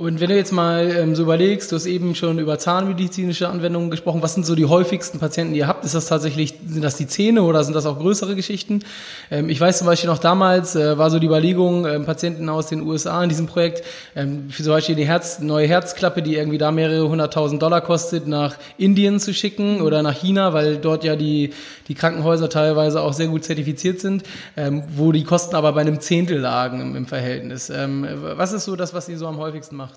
Und 0.00 0.20
wenn 0.20 0.28
du 0.28 0.36
jetzt 0.36 0.52
mal 0.52 0.92
ähm, 0.92 1.16
so 1.16 1.24
überlegst, 1.24 1.72
du 1.72 1.74
hast 1.74 1.86
eben 1.86 2.14
schon 2.14 2.38
über 2.38 2.56
zahnmedizinische 2.56 3.48
Anwendungen 3.48 3.90
gesprochen, 3.90 4.22
was 4.22 4.32
sind 4.32 4.46
so 4.46 4.54
die 4.54 4.66
häufigsten 4.66 5.18
Patienten, 5.18 5.54
die 5.54 5.58
ihr 5.58 5.66
habt? 5.66 5.84
Ist 5.84 5.96
das 5.96 6.06
tatsächlich, 6.06 6.54
sind 6.64 6.84
das 6.84 6.96
die 6.96 7.08
Zähne 7.08 7.42
oder 7.42 7.64
sind 7.64 7.74
das 7.74 7.84
auch 7.84 7.98
größere 7.98 8.36
Geschichten? 8.36 8.84
Ähm, 9.28 9.48
ich 9.48 9.60
weiß 9.60 9.78
zum 9.78 9.88
Beispiel 9.88 10.08
noch 10.08 10.18
damals, 10.18 10.76
äh, 10.76 10.96
war 10.98 11.10
so 11.10 11.18
die 11.18 11.26
Überlegung, 11.26 11.84
ähm, 11.84 12.04
Patienten 12.04 12.48
aus 12.48 12.68
den 12.68 12.82
USA 12.82 13.20
in 13.24 13.28
diesem 13.28 13.46
Projekt, 13.48 13.82
ähm, 14.14 14.50
für 14.50 14.62
zum 14.62 14.70
Beispiel 14.70 14.94
die 14.94 15.04
Herz, 15.04 15.40
neue 15.40 15.66
Herzklappe, 15.66 16.22
die 16.22 16.36
irgendwie 16.36 16.58
da 16.58 16.70
mehrere 16.70 17.08
hunderttausend 17.08 17.60
Dollar 17.60 17.80
kostet, 17.80 18.28
nach 18.28 18.54
Indien 18.76 19.18
zu 19.18 19.34
schicken 19.34 19.80
oder 19.80 20.04
nach 20.04 20.14
China, 20.14 20.52
weil 20.52 20.76
dort 20.76 21.02
ja 21.02 21.16
die, 21.16 21.50
die 21.88 21.94
Krankenhäuser 21.94 22.48
teilweise 22.48 23.02
auch 23.02 23.14
sehr 23.14 23.26
gut 23.26 23.42
zertifiziert 23.42 23.98
sind, 23.98 24.22
ähm, 24.56 24.84
wo 24.94 25.10
die 25.10 25.24
Kosten 25.24 25.56
aber 25.56 25.72
bei 25.72 25.80
einem 25.80 25.98
Zehntel 25.98 26.38
lagen 26.38 26.80
im, 26.80 26.94
im 26.94 27.06
Verhältnis. 27.06 27.68
Ähm, 27.68 28.06
was 28.36 28.52
ist 28.52 28.64
so 28.64 28.76
das, 28.76 28.94
was 28.94 29.08
ihr 29.08 29.18
so 29.18 29.26
am 29.26 29.38
häufigsten 29.38 29.74
macht? 29.74 29.87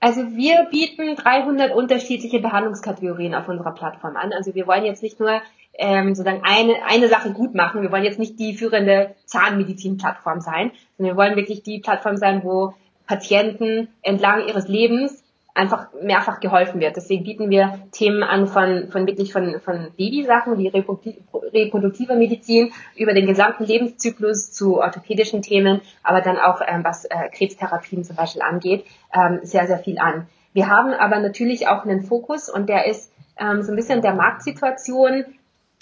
Also 0.00 0.36
wir 0.36 0.68
bieten 0.70 1.16
300 1.16 1.74
unterschiedliche 1.74 2.38
Behandlungskategorien 2.38 3.34
auf 3.34 3.48
unserer 3.48 3.72
Plattform 3.72 4.16
an. 4.16 4.32
Also 4.32 4.54
wir 4.54 4.66
wollen 4.66 4.84
jetzt 4.84 5.02
nicht 5.02 5.18
nur 5.18 5.42
ähm, 5.74 6.14
sozusagen 6.14 6.42
eine, 6.44 6.84
eine 6.86 7.08
Sache 7.08 7.32
gut 7.32 7.54
machen. 7.54 7.82
Wir 7.82 7.90
wollen 7.90 8.04
jetzt 8.04 8.18
nicht 8.18 8.38
die 8.38 8.54
führende 8.54 9.14
Zahnmedizin-Plattform 9.26 10.40
sein, 10.40 10.70
sondern 10.96 11.16
wir 11.16 11.20
wollen 11.20 11.36
wirklich 11.36 11.62
die 11.62 11.80
Plattform 11.80 12.16
sein, 12.16 12.44
wo 12.44 12.74
Patienten 13.06 13.88
entlang 14.02 14.46
ihres 14.46 14.68
Lebens 14.68 15.24
einfach 15.54 15.88
mehrfach 16.00 16.40
geholfen 16.40 16.80
wird. 16.80 16.96
Deswegen 16.96 17.24
bieten 17.24 17.50
wir 17.50 17.80
Themen 17.90 18.22
an 18.22 18.46
von, 18.46 18.88
von 18.90 19.06
wirklich 19.06 19.32
von, 19.32 19.60
von 19.60 19.88
Babysachen 19.96 20.56
wie 20.56 20.68
reproduktive 20.68 22.14
Medizin 22.14 22.72
über 22.96 23.12
den 23.12 23.26
gesamten 23.26 23.64
Lebenszyklus 23.64 24.52
zu 24.52 24.78
orthopädischen 24.78 25.42
Themen, 25.42 25.80
aber 26.02 26.20
dann 26.20 26.38
auch 26.38 26.60
ähm, 26.66 26.84
was 26.84 27.04
äh, 27.06 27.28
Krebstherapien 27.32 28.04
zum 28.04 28.16
Beispiel 28.16 28.42
angeht, 28.42 28.84
ähm, 29.12 29.40
sehr, 29.42 29.66
sehr 29.66 29.78
viel 29.78 29.98
an. 29.98 30.28
Wir 30.52 30.68
haben 30.68 30.92
aber 30.92 31.18
natürlich 31.18 31.68
auch 31.68 31.84
einen 31.84 32.02
Fokus 32.02 32.48
und 32.48 32.68
der 32.68 32.86
ist 32.86 33.12
ähm, 33.38 33.62
so 33.62 33.72
ein 33.72 33.76
bisschen 33.76 34.02
der 34.02 34.14
Marktsituation 34.14 35.24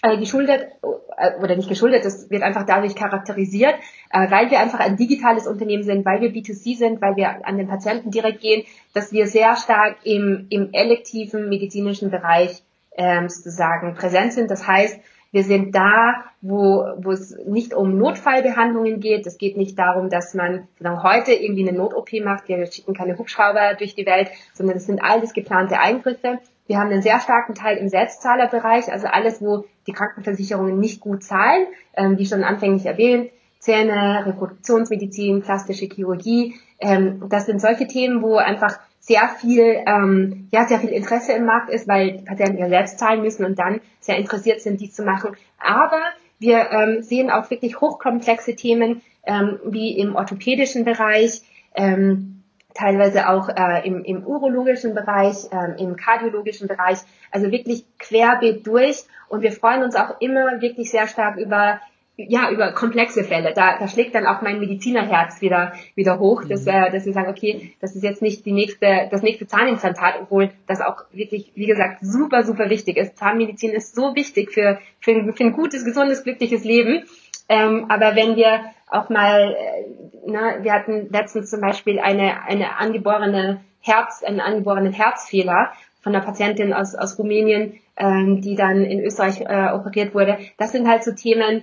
äh, 0.03 0.19
geschuldet 0.19 0.69
äh, 1.17 1.43
oder 1.43 1.57
nicht 1.57 1.69
geschuldet, 1.69 2.05
das 2.05 2.31
wird 2.31 2.43
einfach 2.43 2.65
dadurch 2.67 2.95
charakterisiert, 2.95 3.75
äh, 4.11 4.31
weil 4.31 4.51
wir 4.51 4.61
einfach 4.61 4.81
ein 4.81 4.97
digitales 4.97 5.47
Unternehmen 5.47 5.83
sind, 5.83 6.05
weil 6.05 6.21
wir 6.21 6.31
B2C 6.31 6.77
sind, 6.77 7.01
weil 7.01 7.17
wir 7.17 7.47
an 7.47 7.57
den 7.57 7.69
Patienten 7.69 8.11
direkt 8.11 8.41
gehen, 8.41 8.65
dass 8.95 9.13
wir 9.13 9.27
sehr 9.27 9.57
stark 9.57 9.97
im, 10.05 10.47
im 10.51 10.71
elektiven 10.73 11.49
medizinischen 11.49 12.11
Bereich 12.11 12.63
ähm, 12.97 13.29
sozusagen 13.29 13.95
präsent 13.95 14.33
sind. 14.33 14.51
Das 14.51 14.67
heißt, 14.67 15.01
wir 15.33 15.45
sind 15.45 15.75
da, 15.75 16.25
wo, 16.41 16.87
wo 16.99 17.11
es 17.11 17.37
nicht 17.47 17.75
um 17.75 17.99
Notfallbehandlungen 17.99 19.01
geht. 19.01 19.27
Es 19.27 19.39
geht 19.39 19.57
nicht 19.57 19.79
darum, 19.79 20.09
dass 20.09 20.35
man 20.35 20.69
sozusagen 20.79 21.03
heute 21.03 21.33
irgendwie 21.33 21.69
eine 21.69 21.77
Not-OP 21.77 22.13
macht. 22.25 22.49
Wir 22.49 22.65
schicken 22.67 22.95
keine 22.95 23.19
Hubschrauber 23.19 23.75
durch 23.75 23.95
die 23.95 24.07
Welt, 24.07 24.31
sondern 24.55 24.77
es 24.77 24.87
sind 24.87 25.03
alles 25.03 25.35
geplante 25.35 25.79
Eingriffe. 25.79 26.39
Wir 26.67 26.79
haben 26.79 26.91
einen 26.91 27.03
sehr 27.03 27.21
starken 27.21 27.55
Teil 27.55 27.77
im 27.77 27.89
Selbstzahlerbereich, 27.89 28.91
also 28.91 29.09
alles, 29.09 29.43
wo 29.43 29.65
die 29.87 29.93
Krankenversicherungen 29.93 30.79
nicht 30.79 31.01
gut 31.01 31.23
zahlen, 31.23 31.67
ähm, 31.97 32.19
wie 32.19 32.27
schon 32.27 32.45
anfänglich 32.45 32.87
erwähnt, 32.87 33.31
Zähne, 33.59 34.25
Reproduktionsmedizin, 34.27 35.43
plastische 35.43 35.87
Chirurgie. 35.87 36.55
Ähm, 36.79 37.23
das 37.29 37.47
sind 37.47 37.61
solche 37.61 37.87
Themen, 37.87 38.23
wo 38.23 38.37
einfach 38.37 38.79
sehr 39.01 39.29
viel, 39.29 39.83
ähm, 39.87 40.49
ja, 40.51 40.67
sehr 40.67 40.81
viel 40.81 40.91
Interesse 40.91 41.33
im 41.33 41.45
Markt 41.45 41.71
ist, 41.71 41.87
weil 41.89 42.19
die 42.19 42.25
Patienten 42.25 42.59
ja 42.59 42.69
selbst 42.69 42.99
zahlen 42.99 43.23
müssen 43.23 43.45
und 43.45 43.59
dann 43.59 43.81
sehr 44.01 44.19
interessiert 44.19 44.61
sind, 44.61 44.81
dies 44.81 44.95
zu 44.95 45.05
machen. 45.05 45.37
Aber 45.59 46.01
wir 46.39 46.71
ähm, 46.71 47.03
sehen 47.03 47.31
auch 47.31 47.51
wirklich 47.51 47.81
hochkomplexe 47.81 48.57
Themen 48.57 49.03
ähm, 49.25 49.59
wie 49.65 49.97
im 49.99 50.17
orthopädischen 50.17 50.85
Bereich, 50.85 51.43
ähm, 51.75 52.43
teilweise 52.77 53.29
auch 53.29 53.49
äh, 53.49 53.87
im, 53.87 54.05
im 54.05 54.25
urologischen 54.25 54.95
Bereich, 54.95 55.51
äh, 55.51 55.83
im 55.83 55.97
kardiologischen 55.97 56.69
Bereich, 56.69 56.99
also 57.31 57.51
wirklich 57.51 57.85
querbeet 57.99 58.67
durch. 58.67 59.05
Und 59.29 59.43
wir 59.43 59.53
freuen 59.53 59.83
uns 59.83 59.97
auch 59.97 60.21
immer 60.21 60.61
wirklich 60.61 60.91
sehr 60.91 61.09
stark 61.09 61.37
über 61.37 61.81
ja, 62.17 62.51
über 62.51 62.73
komplexe 62.73 63.25
Fälle. 63.25 63.53
Da, 63.55 63.79
da 63.79 63.89
schlägt 63.89 64.15
dann 64.15 64.27
auch 64.27 64.41
mein 64.41 64.59
Medizinerherz 64.59 65.43
wieder, 65.43 65.73
wieder 65.95 66.19
hoch, 66.19 66.45
dass, 66.45 66.65
mhm. 66.65 66.73
äh, 66.73 66.91
dass 66.91 67.05
wir 67.05 67.13
sagen, 67.13 67.29
okay, 67.29 67.75
das 67.81 67.95
ist 67.95 68.03
jetzt 68.03 68.23
nicht 68.23 68.47
die 68.47 68.53
nächste, 68.53 69.09
das 69.11 69.23
nächste 69.23 69.47
Zahnimplantat, 69.47 70.15
obwohl 70.23 70.51
das 70.67 70.81
auch 70.81 71.05
wirklich, 71.13 71.53
wie 71.55 71.67
gesagt, 71.67 71.99
super, 72.01 72.43
super 72.43 72.71
wichtig 72.71 72.97
ist. 72.97 73.19
Zahnmedizin 73.19 73.73
ist 73.73 73.95
so 73.95 74.15
wichtig 74.15 74.51
für, 74.51 74.79
für, 74.99 75.11
ein, 75.11 75.33
für 75.35 75.45
ein 75.45 75.53
gutes, 75.53 75.85
gesundes, 75.85 76.25
glückliches 76.25 76.65
Leben. 76.65 77.05
Ähm, 77.49 77.87
aber 77.89 78.17
wenn 78.17 78.37
wir 78.37 78.61
auch 78.89 79.09
mal, 79.09 79.55
äh, 79.55 80.31
ne, 80.31 80.59
wir 80.63 80.73
hatten 80.73 81.09
letztens 81.11 81.51
zum 81.51 81.61
Beispiel 81.61 81.99
eine, 81.99 82.43
eine 82.45 82.79
angeborene 82.79 83.61
Herz, 83.81 84.23
einen 84.25 84.41
angeborenen 84.41 84.93
Herzfehler 84.93 85.73
von 86.03 86.15
einer 86.15 86.25
Patientin 86.25 86.73
aus, 86.73 86.95
aus 86.95 87.19
Rumänien, 87.19 87.81
ähm, 87.97 88.41
die 88.41 88.57
dann 88.57 88.85
in 88.85 89.01
Österreich 89.01 89.41
äh, 89.41 89.73
operiert 89.73 90.15
wurde. 90.15 90.39
Das 90.59 90.73
sind 90.73 90.89
halt 90.89 91.05
so 91.05 91.13
Themen, 91.13 91.63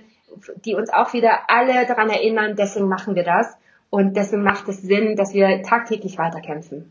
die 0.64 0.74
uns 0.74 0.92
auch 0.92 1.12
wieder 1.12 1.48
alle 1.48 1.86
daran 1.86 2.10
erinnern, 2.10 2.56
deswegen 2.56 2.88
machen 2.88 3.14
wir 3.14 3.24
das. 3.24 3.56
Und 3.90 4.16
deswegen 4.16 4.42
macht 4.42 4.68
es 4.68 4.82
Sinn, 4.82 5.16
dass 5.16 5.34
wir 5.34 5.62
tagtäglich 5.62 6.18
weiterkämpfen. 6.18 6.90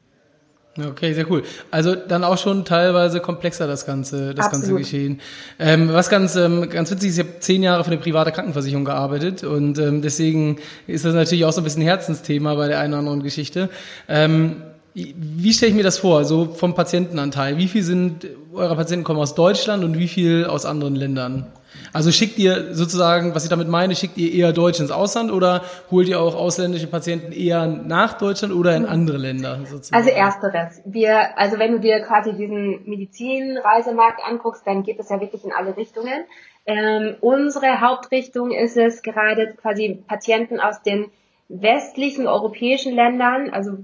Okay, 0.75 1.13
sehr 1.13 1.29
cool. 1.29 1.43
Also 1.69 1.93
dann 1.93 2.23
auch 2.23 2.37
schon 2.39 2.65
teilweise 2.65 3.19
komplexer 3.19 3.67
das 3.67 3.85
ganze, 3.85 4.33
das 4.33 4.47
Absolut. 4.47 4.65
ganze 4.65 4.79
Geschehen. 4.79 5.21
Ähm, 5.59 5.93
was 5.93 6.09
ganz, 6.09 6.35
ähm, 6.35 6.67
ganz 6.67 6.89
witzig 6.89 7.09
ist, 7.09 7.19
ich 7.19 7.25
habe 7.25 7.39
zehn 7.39 7.61
Jahre 7.61 7.83
für 7.83 7.91
eine 7.91 7.99
private 7.99 8.31
Krankenversicherung 8.31 8.83
gearbeitet 8.83 9.43
und 9.43 9.77
ähm, 9.77 10.01
deswegen 10.01 10.57
ist 10.87 11.05
das 11.05 11.13
natürlich 11.13 11.45
auch 11.45 11.53
so 11.53 11.61
ein 11.61 11.63
bisschen 11.63 11.83
Herzensthema 11.83 12.55
bei 12.55 12.67
der 12.67 12.79
einen 12.79 12.93
oder 12.93 12.99
anderen 12.99 13.21
Geschichte. 13.21 13.69
Ähm, 14.09 14.63
wie 14.95 15.53
stelle 15.53 15.71
ich 15.71 15.75
mir 15.75 15.83
das 15.83 15.99
vor, 15.99 16.25
so 16.25 16.53
vom 16.53 16.73
Patientenanteil? 16.73 17.57
Wie 17.57 17.67
viel 17.67 17.83
sind 17.83 18.27
eure 18.53 18.75
Patienten 18.75 19.03
kommen 19.03 19.19
aus 19.19 19.35
Deutschland 19.35 19.83
und 19.83 19.97
wie 19.97 20.07
viel 20.07 20.45
aus 20.45 20.65
anderen 20.65 20.95
Ländern? 20.95 21.47
Also 21.93 22.11
schickt 22.11 22.39
ihr 22.39 22.73
sozusagen, 22.73 23.35
was 23.35 23.43
ich 23.43 23.49
damit 23.49 23.67
meine, 23.67 23.95
schickt 23.95 24.17
ihr 24.17 24.33
eher 24.33 24.51
Deutsche 24.51 24.81
ins 24.81 24.91
Ausland 24.91 25.31
oder 25.31 25.61
holt 25.91 26.07
ihr 26.07 26.19
auch 26.19 26.35
ausländische 26.35 26.87
Patienten 26.87 27.31
eher 27.31 27.67
nach 27.67 28.17
Deutschland 28.17 28.53
oder 28.53 28.75
in 28.75 28.85
andere 28.85 29.17
Länder? 29.17 29.59
Sozusagen? 29.65 29.95
Also 29.95 30.09
ersteres. 30.09 30.81
Wir, 30.85 31.37
also 31.37 31.59
wenn 31.59 31.73
du 31.73 31.79
dir 31.79 32.01
quasi 32.01 32.33
diesen 32.33 32.83
Medizinreisemarkt 32.85 34.21
anguckst, 34.27 34.65
dann 34.65 34.83
geht 34.83 34.99
es 34.99 35.09
ja 35.09 35.21
wirklich 35.21 35.45
in 35.45 35.51
alle 35.53 35.77
Richtungen. 35.77 36.25
Ähm, 36.65 37.15
unsere 37.21 37.81
Hauptrichtung 37.81 38.51
ist 38.51 38.75
es 38.75 39.01
gerade 39.01 39.53
quasi 39.61 40.03
Patienten 40.07 40.59
aus 40.59 40.81
den 40.81 41.11
westlichen 41.49 42.27
europäischen 42.27 42.95
Ländern, 42.95 43.49
also 43.51 43.77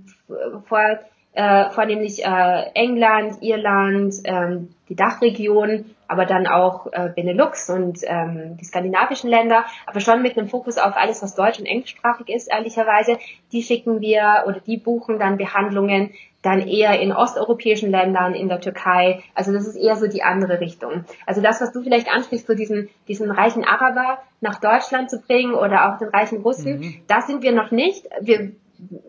vor, 0.67 0.99
äh, 1.33 1.69
vornehmlich 1.69 2.25
äh, 2.25 2.71
England, 2.73 3.41
Irland, 3.41 4.15
ähm, 4.23 4.73
die 4.89 4.95
Dachregion, 4.95 5.85
aber 6.07 6.25
dann 6.25 6.47
auch 6.47 6.87
äh, 6.91 7.09
Benelux 7.15 7.69
und 7.69 7.99
ähm, 8.03 8.57
die 8.57 8.65
skandinavischen 8.65 9.29
Länder, 9.29 9.63
aber 9.85 9.99
schon 9.99 10.23
mit 10.23 10.37
einem 10.37 10.47
Fokus 10.47 10.79
auf 10.79 10.97
alles, 10.97 11.21
was 11.21 11.35
deutsch 11.35 11.59
und 11.59 11.67
englischsprachig 11.67 12.29
ist, 12.29 12.51
ehrlicherweise. 12.51 13.19
Die 13.51 13.61
schicken 13.61 14.01
wir 14.01 14.43
oder 14.47 14.59
die 14.59 14.77
buchen 14.77 15.19
dann 15.19 15.37
Behandlungen 15.37 16.11
dann 16.41 16.65
eher 16.67 16.99
in 16.99 17.11
osteuropäischen 17.11 17.91
Ländern, 17.91 18.33
in 18.33 18.47
der 18.47 18.61
Türkei. 18.61 19.21
Also 19.35 19.51
das 19.51 19.67
ist 19.67 19.75
eher 19.75 19.97
so 19.97 20.07
die 20.07 20.23
andere 20.23 20.59
Richtung. 20.59 21.03
Also 21.25 21.41
das, 21.41 21.59
was 21.61 21.73
du 21.73 21.83
vielleicht 21.83 22.09
ansprichst, 22.09 22.47
so 22.47 22.55
diesen, 22.55 22.89
diesen 23.07 23.29
reichen 23.29 23.65
Araber 23.65 24.19
nach 24.39 24.59
Deutschland 24.59 25.09
zu 25.09 25.19
bringen 25.19 25.53
oder 25.53 25.89
auch 25.93 25.99
den 25.99 26.07
reichen 26.07 26.41
Russen, 26.41 26.79
mhm. 26.79 26.95
da 27.07 27.21
sind 27.21 27.43
wir 27.43 27.51
noch 27.51 27.71
nicht. 27.71 28.05
Wir 28.21 28.53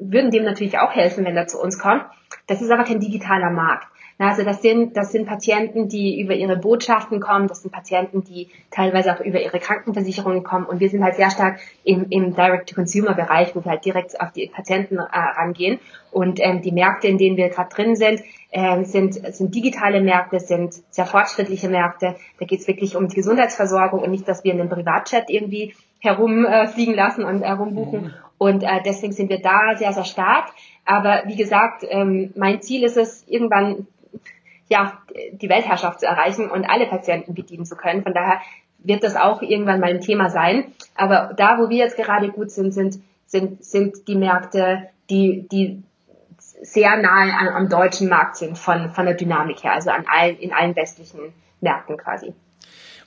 würden 0.00 0.30
dem 0.30 0.44
natürlich 0.44 0.78
auch 0.78 0.92
helfen, 0.92 1.24
wenn 1.24 1.36
er 1.36 1.46
zu 1.46 1.60
uns 1.60 1.78
kommt. 1.78 2.04
Das 2.46 2.60
ist 2.60 2.70
aber 2.70 2.84
kein 2.84 3.00
digitaler 3.00 3.50
Markt. 3.50 3.86
Also 4.28 4.42
das 4.42 4.60
sind, 4.60 4.98
das 4.98 5.12
sind 5.12 5.26
Patienten, 5.26 5.88
die 5.88 6.20
über 6.20 6.34
ihre 6.34 6.58
Botschaften 6.58 7.20
kommen, 7.20 7.48
das 7.48 7.62
sind 7.62 7.72
Patienten, 7.72 8.22
die 8.22 8.50
teilweise 8.70 9.14
auch 9.14 9.20
über 9.20 9.40
ihre 9.40 9.58
Krankenversicherungen 9.58 10.42
kommen 10.42 10.66
und 10.66 10.78
wir 10.78 10.90
sind 10.90 11.02
halt 11.02 11.14
sehr 11.14 11.30
stark 11.30 11.58
im, 11.84 12.06
im 12.10 12.34
Direct-to-Consumer-Bereich, 12.34 13.56
wo 13.56 13.64
wir 13.64 13.70
halt 13.70 13.84
direkt 13.86 14.20
auf 14.20 14.30
die 14.32 14.48
Patienten 14.48 14.98
äh, 14.98 15.04
rangehen 15.10 15.80
und 16.10 16.38
ähm, 16.42 16.60
die 16.60 16.70
Märkte, 16.70 17.08
in 17.08 17.16
denen 17.16 17.38
wir 17.38 17.48
gerade 17.48 17.70
drin 17.74 17.96
sind, 17.96 18.20
äh, 18.50 18.84
sind, 18.84 19.14
sind 19.14 19.54
digitale 19.54 20.02
Märkte, 20.02 20.38
sind 20.38 20.74
sehr 20.90 21.06
fortschrittliche 21.06 21.70
Märkte. 21.70 22.16
Da 22.38 22.44
geht 22.44 22.60
es 22.60 22.68
wirklich 22.68 22.96
um 22.96 23.08
die 23.08 23.16
Gesundheitsversorgung 23.16 24.00
und 24.00 24.10
nicht, 24.10 24.28
dass 24.28 24.44
wir 24.44 24.52
in 24.52 24.60
einem 24.60 24.68
Privatchat 24.68 25.30
irgendwie 25.30 25.72
herumfliegen 26.00 26.94
äh, 26.94 26.96
lassen 26.96 27.24
und 27.24 27.42
herumbuchen. 27.42 28.02
Mhm. 28.02 28.14
Und 28.38 28.62
äh, 28.62 28.80
deswegen 28.84 29.12
sind 29.12 29.28
wir 29.28 29.40
da 29.40 29.76
sehr, 29.76 29.92
sehr 29.92 30.04
stark. 30.04 30.48
Aber 30.84 31.22
wie 31.26 31.36
gesagt, 31.36 31.84
ähm, 31.88 32.32
mein 32.36 32.62
Ziel 32.62 32.84
ist 32.84 32.96
es, 32.96 33.24
irgendwann 33.28 33.86
ja, 34.68 34.98
die 35.32 35.48
Weltherrschaft 35.48 36.00
zu 36.00 36.06
erreichen 36.06 36.50
und 36.50 36.64
alle 36.64 36.86
Patienten 36.86 37.34
bedienen 37.34 37.66
zu 37.66 37.76
können. 37.76 38.02
Von 38.02 38.14
daher 38.14 38.40
wird 38.78 39.04
das 39.04 39.16
auch 39.16 39.42
irgendwann 39.42 39.80
mal 39.80 39.90
ein 39.90 40.00
Thema 40.00 40.30
sein. 40.30 40.72
Aber 40.94 41.34
da, 41.36 41.58
wo 41.58 41.68
wir 41.68 41.78
jetzt 41.78 41.96
gerade 41.96 42.30
gut 42.30 42.50
sind, 42.50 42.72
sind, 42.72 43.00
sind, 43.26 43.64
sind 43.64 44.08
die 44.08 44.16
Märkte, 44.16 44.88
die, 45.10 45.46
die 45.50 45.82
sehr 46.62 46.96
nahe 46.96 47.32
am, 47.32 47.48
am 47.48 47.68
deutschen 47.68 48.08
Markt 48.08 48.36
sind 48.36 48.56
von, 48.56 48.90
von 48.90 49.06
der 49.06 49.14
Dynamik 49.14 49.64
her, 49.64 49.72
also 49.72 49.90
an 49.90 50.04
allen, 50.06 50.38
in 50.38 50.52
allen 50.52 50.76
westlichen 50.76 51.32
Märkten 51.60 51.96
quasi. 51.96 52.34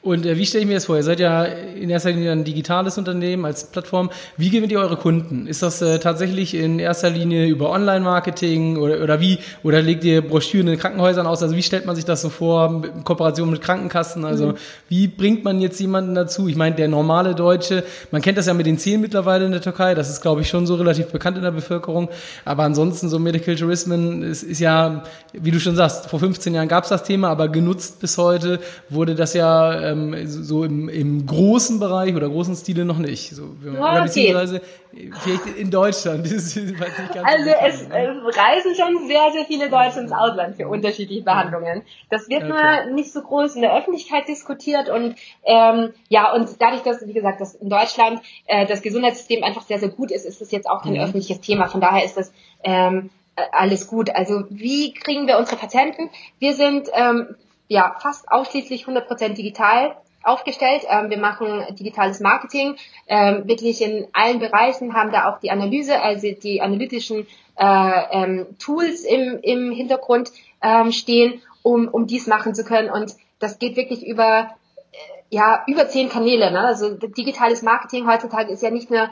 Und 0.03 0.25
äh, 0.25 0.37
wie 0.37 0.45
stelle 0.45 0.63
ich 0.63 0.67
mir 0.67 0.73
das 0.73 0.85
vor? 0.85 0.97
Ihr 0.97 1.03
seid 1.03 1.21
ja 1.21 1.45
in 1.45 1.89
erster 1.89 2.11
Linie 2.11 2.33
ein 2.33 2.43
digitales 2.43 2.97
Unternehmen 2.97 3.45
als 3.45 3.63
Plattform. 3.63 4.09
Wie 4.35 4.49
gewinnt 4.49 4.69
ihr 4.73 4.79
eure 4.79 4.97
Kunden? 4.97 5.47
Ist 5.47 5.63
das 5.63 5.81
äh, 5.81 5.97
tatsächlich 5.97 6.55
in 6.55 6.77
erster 6.77 7.09
Linie 7.09 7.47
über 7.47 7.69
Online-Marketing 7.69 8.75
oder, 8.75 9.01
oder 9.01 9.21
wie? 9.21 9.39
Oder 9.63 9.81
legt 9.81 10.03
ihr 10.03 10.21
Broschüren 10.21 10.67
in 10.67 10.77
Krankenhäusern 10.77 11.25
aus? 11.25 11.41
Also 11.41 11.55
wie 11.55 11.63
stellt 11.63 11.85
man 11.85 11.95
sich 11.95 12.03
das 12.03 12.21
so 12.21 12.27
vor? 12.27 12.83
In 12.83 13.05
Kooperation 13.05 13.49
mit 13.49 13.61
Krankenkassen? 13.61 14.25
Also 14.25 14.47
mhm. 14.47 14.53
wie 14.89 15.07
bringt 15.07 15.45
man 15.45 15.61
jetzt 15.61 15.79
jemanden 15.79 16.15
dazu? 16.15 16.49
Ich 16.49 16.57
meine, 16.57 16.75
der 16.75 16.89
normale 16.89 17.33
Deutsche, 17.33 17.85
man 18.11 18.21
kennt 18.21 18.37
das 18.37 18.47
ja 18.47 18.53
mit 18.53 18.65
den 18.65 18.77
Zähnen 18.77 19.01
mittlerweile 19.01 19.45
in 19.45 19.53
der 19.53 19.61
Türkei. 19.61 19.95
Das 19.95 20.09
ist, 20.09 20.19
glaube 20.19 20.41
ich, 20.41 20.49
schon 20.49 20.67
so 20.67 20.75
relativ 20.75 21.13
bekannt 21.13 21.37
in 21.37 21.43
der 21.43 21.51
Bevölkerung. 21.51 22.09
Aber 22.43 22.63
ansonsten 22.63 23.07
so 23.07 23.19
Medical 23.19 23.55
Tourism 23.55 24.23
ist, 24.23 24.43
ist 24.43 24.59
ja, 24.59 25.05
wie 25.31 25.51
du 25.51 25.61
schon 25.61 25.77
sagst, 25.77 26.09
vor 26.09 26.19
15 26.19 26.53
Jahren 26.53 26.67
gab 26.67 26.83
es 26.83 26.89
das 26.89 27.05
Thema, 27.05 27.29
aber 27.29 27.47
genutzt 27.47 28.01
bis 28.01 28.17
heute 28.17 28.59
wurde 28.89 29.15
das 29.15 29.33
ja 29.33 29.92
ähm, 29.93 30.27
so 30.27 30.63
im, 30.63 30.89
im 30.89 31.25
großen 31.25 31.79
Bereich 31.79 32.15
oder 32.15 32.27
großen 32.27 32.55
Stile 32.55 32.85
noch 32.85 32.97
nicht. 32.97 33.29
So, 33.31 33.55
ja, 33.63 33.71
oder 33.71 34.03
beziehungsweise 34.03 34.61
vielleicht 34.91 35.57
in 35.57 35.71
Deutschland. 35.71 36.25
also 36.31 37.49
es 37.61 37.81
äh, 37.83 38.07
reisen 38.07 38.75
schon 38.75 39.07
sehr, 39.07 39.31
sehr 39.31 39.45
viele 39.45 39.69
Deutsche 39.69 39.99
ins 39.99 40.11
Ausland 40.11 40.55
für 40.55 40.67
unterschiedliche 40.67 41.23
Behandlungen. 41.23 41.83
Das 42.09 42.29
wird 42.29 42.43
okay. 42.43 42.85
nur 42.87 42.93
nicht 42.95 43.11
so 43.11 43.21
groß 43.21 43.55
in 43.55 43.61
der 43.61 43.75
Öffentlichkeit 43.75 44.27
diskutiert 44.27 44.89
und 44.89 45.15
ähm, 45.43 45.93
ja, 46.09 46.33
und 46.33 46.49
dadurch, 46.59 46.83
dass, 46.83 47.07
wie 47.07 47.13
gesagt, 47.13 47.41
dass 47.41 47.55
in 47.55 47.69
Deutschland 47.69 48.21
äh, 48.47 48.65
das 48.65 48.81
Gesundheitssystem 48.81 49.43
einfach 49.43 49.63
sehr, 49.63 49.79
sehr 49.79 49.89
gut 49.89 50.11
ist, 50.11 50.25
ist 50.25 50.41
es 50.41 50.51
jetzt 50.51 50.69
auch 50.69 50.83
kein 50.83 50.93
mhm. 50.93 51.01
öffentliches 51.01 51.41
Thema. 51.41 51.67
Von 51.67 51.81
daher 51.81 52.03
ist 52.03 52.17
das 52.17 52.31
ähm, 52.63 53.09
alles 53.51 53.87
gut. 53.87 54.09
Also 54.15 54.43
wie 54.49 54.93
kriegen 54.93 55.27
wir 55.27 55.37
unsere 55.37 55.57
Patienten? 55.57 56.09
Wir 56.39 56.53
sind 56.53 56.89
ähm, 56.93 57.35
ja 57.67 57.95
fast 57.99 58.31
ausschließlich 58.31 58.85
100% 58.85 59.29
digital 59.33 59.95
aufgestellt. 60.23 60.83
Ähm, 60.89 61.09
wir 61.09 61.17
machen 61.17 61.63
digitales 61.75 62.19
Marketing, 62.19 62.75
ähm, 63.07 63.47
wirklich 63.47 63.81
in 63.81 64.07
allen 64.13 64.39
Bereichen, 64.39 64.93
haben 64.93 65.11
da 65.11 65.29
auch 65.29 65.39
die 65.39 65.51
Analyse, 65.51 66.01
also 66.01 66.31
die 66.31 66.61
analytischen 66.61 67.27
äh, 67.57 68.01
ähm, 68.11 68.47
Tools 68.59 69.03
im, 69.03 69.39
im 69.41 69.71
Hintergrund 69.71 70.31
ähm, 70.61 70.91
stehen, 70.91 71.41
um, 71.61 71.87
um 71.87 72.07
dies 72.07 72.27
machen 72.27 72.55
zu 72.55 72.63
können. 72.63 72.89
Und 72.89 73.13
das 73.39 73.59
geht 73.59 73.75
wirklich 73.75 74.05
über 74.05 74.49
äh, 74.91 74.95
ja 75.29 75.63
über 75.67 75.87
zehn 75.87 76.09
Kanäle. 76.09 76.51
Ne? 76.51 76.61
Also 76.61 76.95
digitales 76.95 77.61
Marketing 77.61 78.07
heutzutage 78.07 78.51
ist 78.51 78.63
ja 78.63 78.71
nicht 78.71 78.89
mehr 78.89 79.11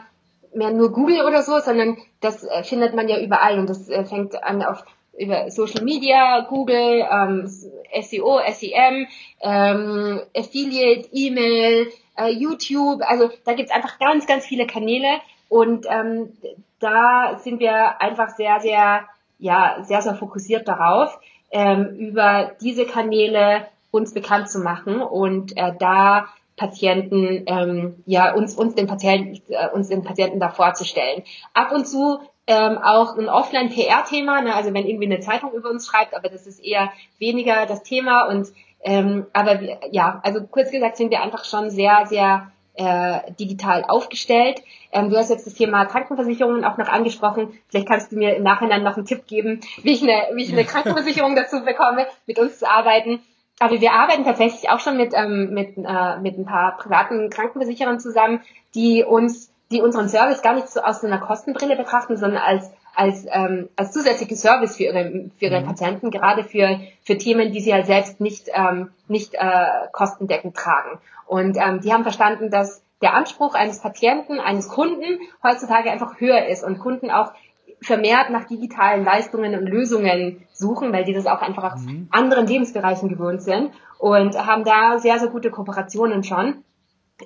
mehr 0.53 0.71
nur 0.71 0.91
Google 0.91 1.25
oder 1.25 1.43
so, 1.43 1.59
sondern 1.59 1.97
das 2.19 2.43
äh, 2.43 2.63
findet 2.63 2.93
man 2.93 3.07
ja 3.07 3.19
überall 3.19 3.59
und 3.59 3.69
das 3.69 3.89
äh, 3.89 4.03
fängt 4.03 4.43
an 4.43 4.61
auf 4.63 4.83
über 5.17 5.51
Social 5.51 5.83
Media, 5.83 6.41
Google, 6.41 7.05
ähm, 7.09 7.47
SEO, 7.47 8.39
SEM, 8.51 9.07
ähm, 9.41 10.21
Affiliate, 10.35 11.09
E-Mail, 11.11 11.87
äh, 12.17 12.29
YouTube. 12.29 13.01
Also 13.01 13.29
da 13.45 13.53
gibt's 13.53 13.71
einfach 13.71 13.99
ganz, 13.99 14.25
ganz 14.25 14.45
viele 14.45 14.67
Kanäle 14.67 15.19
und 15.49 15.85
ähm, 15.89 16.33
da 16.79 17.39
sind 17.43 17.59
wir 17.59 18.01
einfach 18.01 18.29
sehr, 18.29 18.59
sehr, 18.59 19.01
ja, 19.37 19.77
sehr, 19.83 20.01
sehr 20.01 20.15
fokussiert 20.15 20.67
darauf, 20.67 21.19
ähm, 21.51 21.95
über 21.97 22.51
diese 22.61 22.85
Kanäle 22.85 23.67
uns 23.91 24.13
bekannt 24.13 24.49
zu 24.49 24.59
machen 24.59 25.01
und 25.01 25.55
äh, 25.57 25.73
da 25.77 26.27
Patienten, 26.55 27.43
ähm, 27.47 28.03
ja, 28.05 28.33
uns, 28.33 28.55
uns 28.55 28.75
den 28.75 28.87
Patienten, 28.87 29.41
äh, 29.49 29.69
uns 29.69 29.89
den 29.89 30.03
Patienten 30.03 30.39
da 30.39 30.49
vorzustellen. 30.49 31.23
Ab 31.53 31.71
und 31.71 31.87
zu 31.87 32.19
ähm, 32.51 32.77
auch 32.77 33.17
ein 33.17 33.29
Offline-PR-Thema, 33.29 34.41
ne? 34.41 34.53
also 34.53 34.73
wenn 34.73 34.85
irgendwie 34.85 35.05
eine 35.05 35.21
Zeitung 35.21 35.53
über 35.53 35.69
uns 35.69 35.87
schreibt, 35.87 36.13
aber 36.13 36.27
das 36.27 36.47
ist 36.47 36.59
eher 36.59 36.91
weniger 37.17 37.65
das 37.65 37.83
Thema 37.83 38.27
und 38.27 38.47
ähm, 38.83 39.27
aber 39.31 39.61
wir, 39.61 39.79
ja, 39.91 40.19
also 40.23 40.41
kurz 40.43 40.69
gesagt 40.71 40.97
sind 40.97 41.11
wir 41.11 41.21
einfach 41.21 41.45
schon 41.45 41.69
sehr, 41.69 42.07
sehr 42.07 42.51
äh, 42.73 43.31
digital 43.39 43.85
aufgestellt. 43.87 44.61
Ähm, 44.91 45.09
du 45.09 45.17
hast 45.17 45.29
jetzt 45.29 45.45
das 45.47 45.53
Thema 45.53 45.85
Krankenversicherungen 45.85 46.65
auch 46.65 46.77
noch 46.77 46.89
angesprochen. 46.89 47.57
Vielleicht 47.69 47.87
kannst 47.87 48.11
du 48.11 48.17
mir 48.17 48.35
im 48.35 48.43
Nachhinein 48.43 48.83
noch 48.83 48.97
einen 48.97 49.05
Tipp 49.05 49.27
geben, 49.27 49.61
wie 49.83 49.93
ich 49.93 50.01
eine, 50.01 50.35
wie 50.35 50.43
ich 50.43 50.51
eine 50.51 50.65
Krankenversicherung 50.65 51.35
dazu 51.35 51.63
bekomme, 51.63 52.07
mit 52.25 52.37
uns 52.37 52.59
zu 52.59 52.69
arbeiten. 52.69 53.21
Aber 53.59 53.79
wir 53.79 53.93
arbeiten 53.93 54.25
tatsächlich 54.25 54.69
auch 54.69 54.79
schon 54.79 54.97
mit, 54.97 55.13
ähm, 55.13 55.53
mit, 55.53 55.77
äh, 55.77 56.17
mit 56.19 56.37
ein 56.37 56.45
paar 56.45 56.77
privaten 56.77 57.29
Krankenversicherern 57.29 57.99
zusammen, 57.99 58.41
die 58.73 59.03
uns 59.03 59.50
die 59.71 59.81
unseren 59.81 60.09
Service 60.09 60.41
gar 60.41 60.53
nicht 60.53 60.69
so 60.69 60.81
aus 60.81 61.03
einer 61.03 61.19
Kostenbrille 61.19 61.75
betrachten, 61.75 62.17
sondern 62.17 62.41
als 62.41 62.71
als, 62.95 63.25
ähm, 63.31 63.69
als 63.75 63.91
zusätzlichen 63.91 64.35
Service 64.35 64.77
für 64.77 64.83
ihre, 64.83 65.29
für 65.37 65.45
ihre 65.45 65.61
mhm. 65.61 65.65
Patienten, 65.65 66.11
gerade 66.11 66.43
für, 66.43 66.79
für 67.03 67.17
Themen, 67.17 67.51
die 67.51 67.61
sie 67.61 67.73
halt 67.73 67.85
selbst 67.85 68.19
nicht, 68.19 68.49
ähm, 68.53 68.89
nicht 69.07 69.35
äh, 69.35 69.87
kostendeckend 69.91 70.55
tragen. 70.55 70.99
Und 71.25 71.57
ähm, 71.57 71.79
die 71.81 71.93
haben 71.93 72.03
verstanden, 72.03 72.49
dass 72.49 72.83
der 73.01 73.13
Anspruch 73.13 73.55
eines 73.55 73.79
Patienten, 73.79 74.39
eines 74.39 74.67
Kunden 74.67 75.19
heutzutage 75.43 75.89
einfach 75.89 76.19
höher 76.19 76.45
ist 76.47 76.63
und 76.63 76.79
Kunden 76.79 77.09
auch 77.09 77.33
vermehrt 77.81 78.29
nach 78.29 78.45
digitalen 78.45 79.03
Leistungen 79.03 79.55
und 79.55 79.65
Lösungen 79.65 80.45
suchen, 80.53 80.93
weil 80.93 81.03
die 81.03 81.13
das 81.13 81.25
auch 81.25 81.41
einfach 81.41 81.73
aus 81.73 81.81
mhm. 81.81 82.07
anderen 82.11 82.45
Lebensbereichen 82.45 83.09
gewöhnt 83.09 83.41
sind 83.41 83.71
und 83.97 84.37
haben 84.45 84.63
da 84.63 84.99
sehr, 84.99 85.17
sehr 85.17 85.29
gute 85.29 85.49
Kooperationen 85.49 86.23
schon. 86.23 86.63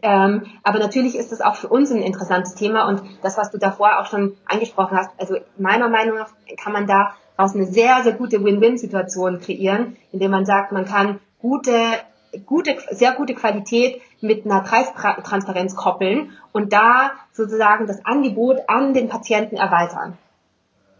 Ähm, 0.02 0.44
aber 0.64 0.80
natürlich 0.80 1.16
ist 1.16 1.32
es 1.32 1.42
auch 1.42 1.56
für 1.56 1.68
uns 1.68 1.92
ein 1.92 2.02
interessantes 2.02 2.56
Thema 2.56 2.88
und 2.88 3.02
das, 3.22 3.38
was 3.38 3.52
du 3.52 3.58
davor 3.58 4.00
auch 4.00 4.08
schon 4.08 4.36
angesprochen 4.46 4.98
hast, 4.98 5.10
also 5.18 5.38
meiner 5.58 5.90
Meinung 5.90 6.18
nach 6.18 6.30
kann 6.62 6.74
man 6.74 6.88
da 6.88 7.14
aus 7.38 7.56
eine 7.56 7.66
sehr, 7.66 8.04
sehr 8.04 8.14
gute 8.14 8.44
Win-Win-Situation 8.44 9.40
kreieren, 9.40 9.98
indem 10.12 10.32
man 10.32 10.46
sagt, 10.46 10.72
man 10.72 10.86
kann 10.86 11.20
gute, 11.40 11.74
gute, 12.46 12.78
sehr 12.92 13.14
gute 13.14 13.34
Qualität 13.34 14.02
mit 14.22 14.46
einer 14.46 14.62
Preistransparenz 14.62 15.76
koppeln 15.76 16.32
und 16.52 16.74
da 16.74 17.12
sozusagen 17.34 17.88
das 17.88 18.06
Angebot 18.06 18.60
an 18.68 18.94
den 18.94 19.10
Patienten 19.10 19.58
erweitern. 19.58 20.18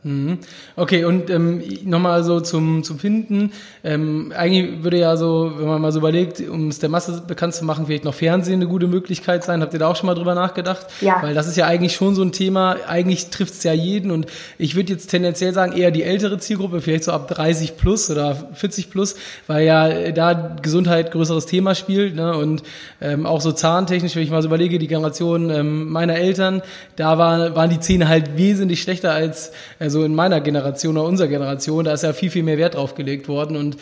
Mhm. 0.06 0.38
Okay, 0.76 1.04
und 1.04 1.32
ähm, 1.32 1.64
nochmal 1.84 2.24
so 2.24 2.40
zum, 2.40 2.84
zum 2.84 3.00
Finden. 3.00 3.52
Ähm, 3.84 4.32
eigentlich 4.38 4.84
würde 4.84 5.00
ja 5.00 5.18
so, 5.18 5.54
wenn 5.58 5.66
man 5.66 5.82
mal 5.82 5.92
so 5.92 5.98
überlegt, 5.98 6.48
um 6.48 6.68
es 6.68 6.78
der 6.78 6.90
Masse 6.90 7.24
bekannt 7.26 7.56
zu 7.56 7.66
machen, 7.66 7.88
vielleicht 7.88 8.04
noch 8.04 8.14
Fernsehen 8.14 8.62
eine 8.62 8.68
gute 8.68 8.86
Möglichkeit 8.86 9.44
sein. 9.44 9.62
Habt 9.62 9.74
ihr 9.74 9.80
da 9.80 9.88
auch 9.88 9.96
schon 9.96 10.06
mal 10.06 10.14
drüber 10.14 10.36
nachgedacht? 10.36 10.86
Ja. 11.02 11.24
Weil 11.24 11.34
das 11.34 11.48
ist 11.48 11.58
ja 11.58 11.66
eigentlich 11.66 11.96
schon 11.96 12.14
so 12.14 12.22
ein 12.22 12.32
Thema, 12.32 12.76
eigentlich 12.88 13.32
trifft 13.32 13.56
es 13.56 13.64
ja 13.64 13.74
jeden 13.74 14.12
und 14.12 14.28
ich 14.60 14.76
würde 14.76 14.94
jetzt 14.94 15.08
tendenziell 15.08 15.54
sagen, 15.54 15.76
eher 15.76 15.90
die 15.90 16.04
ältere 16.04 16.38
Zielgruppe, 16.38 16.82
vielleicht 16.82 17.06
so 17.06 17.12
ab 17.12 17.28
30 17.28 17.76
plus 17.76 18.12
oder 18.12 18.36
40 18.54 18.92
plus, 18.92 19.16
weil 19.48 19.66
ja 19.66 20.12
da 20.12 20.56
Gesundheit 20.62 21.14
größeres 21.14 21.48
Thema 21.48 21.74
spielt. 21.74 22.16
Ne? 22.16 22.38
Und 22.38 22.62
ähm, 23.02 23.26
auch 23.26 23.42
so 23.42 23.52
zahntechnisch, 23.52 24.16
wenn 24.16 24.22
ich 24.22 24.30
mal 24.30 24.44
so 24.44 24.50
überlege, 24.50 24.78
die 24.78 24.88
Generation 24.88 25.50
ähm, 25.50 25.90
meiner 25.90 26.16
Eltern, 26.16 26.62
da 26.96 27.18
war, 27.18 27.56
waren 27.56 27.72
die 27.72 27.80
Zähne 27.80 28.08
halt 28.08 28.38
wesentlich 28.38 28.84
schlechter 28.84 29.12
als 29.12 29.52
also 29.80 29.95
so 29.96 30.04
in 30.04 30.14
meiner 30.14 30.42
Generation 30.42 30.98
oder 30.98 31.08
unserer 31.08 31.30
Generation, 31.30 31.86
da 31.86 31.94
ist 31.94 32.04
ja 32.04 32.12
viel, 32.12 32.30
viel 32.30 32.44
mehr 32.44 32.58
Wert 32.58 32.76
drauf 32.76 32.96
gelegt 32.96 33.30
worden 33.30 33.56
und 33.56 33.78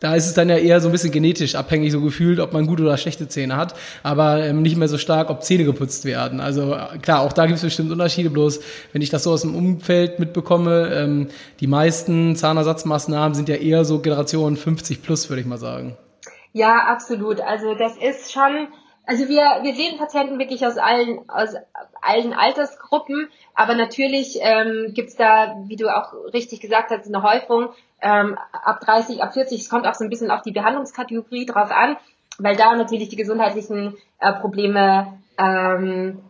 da 0.00 0.16
ist 0.16 0.26
es 0.26 0.34
dann 0.34 0.48
ja 0.48 0.56
eher 0.56 0.80
so 0.80 0.88
ein 0.88 0.92
bisschen 0.92 1.12
genetisch 1.12 1.54
abhängig, 1.54 1.92
so 1.92 2.00
gefühlt, 2.00 2.40
ob 2.40 2.52
man 2.52 2.66
gute 2.66 2.82
oder 2.82 2.98
schlechte 2.98 3.28
Zähne 3.28 3.56
hat, 3.56 3.74
aber 4.02 4.42
ähm, 4.44 4.62
nicht 4.62 4.76
mehr 4.76 4.88
so 4.88 4.98
stark, 4.98 5.30
ob 5.30 5.44
Zähne 5.44 5.64
geputzt 5.64 6.04
werden. 6.04 6.40
Also 6.40 6.76
klar, 7.00 7.20
auch 7.20 7.32
da 7.32 7.46
gibt 7.46 7.58
es 7.58 7.62
bestimmt 7.62 7.92
Unterschiede, 7.92 8.30
bloß 8.30 8.60
wenn 8.92 9.00
ich 9.00 9.10
das 9.10 9.22
so 9.22 9.30
aus 9.30 9.42
dem 9.42 9.54
Umfeld 9.54 10.18
mitbekomme, 10.18 10.90
ähm, 10.92 11.28
die 11.60 11.68
meisten 11.68 12.34
Zahnersatzmaßnahmen 12.34 13.34
sind 13.34 13.48
ja 13.48 13.54
eher 13.54 13.84
so 13.84 14.00
Generation 14.00 14.56
50 14.56 15.02
plus, 15.02 15.30
würde 15.30 15.40
ich 15.40 15.46
mal 15.46 15.58
sagen. 15.58 15.96
Ja, 16.52 16.86
absolut. 16.88 17.40
Also 17.40 17.74
das 17.74 17.92
ist 17.96 18.32
schon 18.32 18.66
also 19.06 19.28
wir, 19.28 19.60
wir 19.62 19.74
sehen 19.74 19.98
Patienten 19.98 20.38
wirklich 20.38 20.66
aus 20.66 20.78
allen, 20.78 21.28
aus 21.28 21.54
allen 22.00 22.32
Altersgruppen, 22.32 23.28
aber 23.54 23.74
natürlich 23.74 24.38
ähm, 24.40 24.92
gibt 24.94 25.18
da, 25.18 25.56
wie 25.66 25.76
du 25.76 25.88
auch 25.88 26.14
richtig 26.32 26.60
gesagt 26.60 26.90
hast, 26.90 27.06
eine 27.06 27.22
Häufung 27.22 27.68
ähm, 28.00 28.38
ab 28.52 28.80
30, 28.80 29.22
ab 29.22 29.34
40. 29.34 29.60
Es 29.60 29.68
kommt 29.68 29.86
auch 29.86 29.94
so 29.94 30.04
ein 30.04 30.10
bisschen 30.10 30.30
auf 30.30 30.42
die 30.42 30.52
Behandlungskategorie 30.52 31.46
drauf 31.46 31.70
an, 31.70 31.96
weil 32.38 32.56
da 32.56 32.74
natürlich 32.76 33.08
die 33.08 33.16
gesundheitlichen 33.16 33.96
äh, 34.20 34.32
Probleme 34.32 35.18
ähm, 35.38 36.22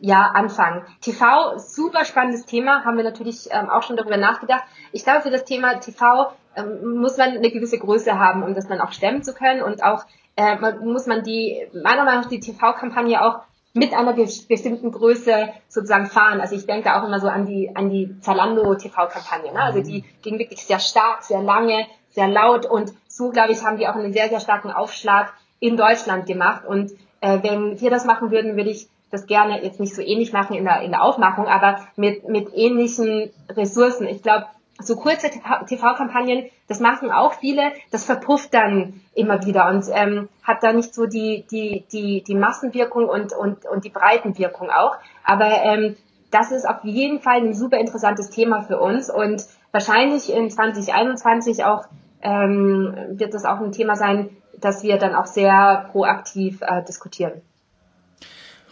ja, 0.00 0.30
anfangen. 0.32 0.84
TV, 1.00 1.58
super 1.58 2.04
spannendes 2.04 2.46
Thema, 2.46 2.84
haben 2.84 2.96
wir 2.96 3.04
natürlich 3.04 3.48
ähm, 3.50 3.68
auch 3.68 3.82
schon 3.82 3.96
darüber 3.96 4.16
nachgedacht. 4.16 4.64
Ich 4.92 5.04
glaube, 5.04 5.22
für 5.22 5.30
das 5.30 5.44
Thema 5.44 5.74
TV 5.80 6.32
ähm, 6.56 6.98
muss 7.00 7.16
man 7.16 7.30
eine 7.30 7.50
gewisse 7.50 7.78
Größe 7.78 8.18
haben, 8.18 8.42
um 8.42 8.54
das 8.54 8.68
dann 8.68 8.80
auch 8.80 8.92
stemmen 8.92 9.22
zu 9.22 9.34
können 9.34 9.62
und 9.62 9.82
auch 9.82 10.04
äh, 10.38 10.56
muss 10.84 11.06
man 11.06 11.24
die, 11.24 11.66
meiner 11.74 12.04
Meinung 12.04 12.22
nach 12.22 12.28
die 12.28 12.38
TV-Kampagne 12.38 13.20
auch 13.20 13.40
mit 13.74 13.92
einer 13.92 14.12
bestimmten 14.12 14.92
Größe 14.92 15.48
sozusagen 15.68 16.06
fahren. 16.06 16.40
Also 16.40 16.54
ich 16.54 16.64
denke 16.64 16.94
auch 16.94 17.04
immer 17.04 17.18
so 17.18 17.26
an 17.26 17.44
die, 17.44 17.74
an 17.74 17.90
die 17.90 18.20
Zalando 18.20 18.74
TV-Kampagne. 18.76 19.52
Ne? 19.52 19.60
Also 19.60 19.82
die 19.82 20.04
ging 20.22 20.38
wirklich 20.38 20.64
sehr 20.64 20.78
stark, 20.78 21.24
sehr 21.24 21.42
lange, 21.42 21.86
sehr 22.10 22.28
laut 22.28 22.66
und 22.66 22.92
so, 23.08 23.30
glaube 23.30 23.50
ich, 23.50 23.64
haben 23.64 23.78
die 23.78 23.88
auch 23.88 23.96
einen 23.96 24.12
sehr, 24.12 24.28
sehr 24.28 24.38
starken 24.38 24.70
Aufschlag 24.70 25.32
in 25.58 25.76
Deutschland 25.76 26.26
gemacht. 26.26 26.64
Und 26.64 26.92
äh, 27.20 27.38
wenn 27.42 27.80
wir 27.80 27.90
das 27.90 28.04
machen 28.04 28.30
würden, 28.30 28.56
würde 28.56 28.70
ich 28.70 28.88
das 29.10 29.26
gerne 29.26 29.64
jetzt 29.64 29.80
nicht 29.80 29.94
so 29.94 30.02
ähnlich 30.02 30.32
machen 30.32 30.54
in 30.54 30.64
der, 30.64 30.82
in 30.82 30.92
der 30.92 31.02
Aufmachung, 31.02 31.48
aber 31.48 31.80
mit, 31.96 32.28
mit 32.28 32.54
ähnlichen 32.54 33.30
Ressourcen. 33.48 34.06
Ich 34.06 34.22
glaube, 34.22 34.46
so 34.80 34.96
kurze 34.96 35.30
TV-Kampagnen, 35.30 36.46
das 36.68 36.80
machen 36.80 37.10
auch 37.10 37.34
viele, 37.34 37.72
das 37.90 38.04
verpufft 38.04 38.54
dann 38.54 39.00
immer 39.14 39.44
wieder 39.44 39.68
und 39.68 39.84
ähm, 39.92 40.28
hat 40.42 40.62
da 40.62 40.72
nicht 40.72 40.94
so 40.94 41.06
die, 41.06 41.44
die, 41.50 41.84
die, 41.90 42.22
die 42.22 42.34
Massenwirkung 42.34 43.08
und, 43.08 43.32
und, 43.32 43.66
und 43.66 43.84
die 43.84 43.90
Breitenwirkung 43.90 44.70
auch. 44.70 44.96
Aber 45.24 45.50
ähm, 45.62 45.96
das 46.30 46.52
ist 46.52 46.68
auf 46.68 46.84
jeden 46.84 47.20
Fall 47.20 47.38
ein 47.38 47.54
super 47.54 47.78
interessantes 47.78 48.30
Thema 48.30 48.62
für 48.62 48.78
uns 48.78 49.10
und 49.10 49.44
wahrscheinlich 49.72 50.32
in 50.32 50.50
2021 50.50 51.64
auch 51.64 51.86
ähm, 52.22 52.94
wird 53.10 53.34
das 53.34 53.44
auch 53.44 53.60
ein 53.60 53.72
Thema 53.72 53.96
sein, 53.96 54.30
das 54.60 54.82
wir 54.82 54.98
dann 54.98 55.14
auch 55.14 55.26
sehr 55.26 55.88
proaktiv 55.92 56.62
äh, 56.62 56.84
diskutieren. 56.84 57.32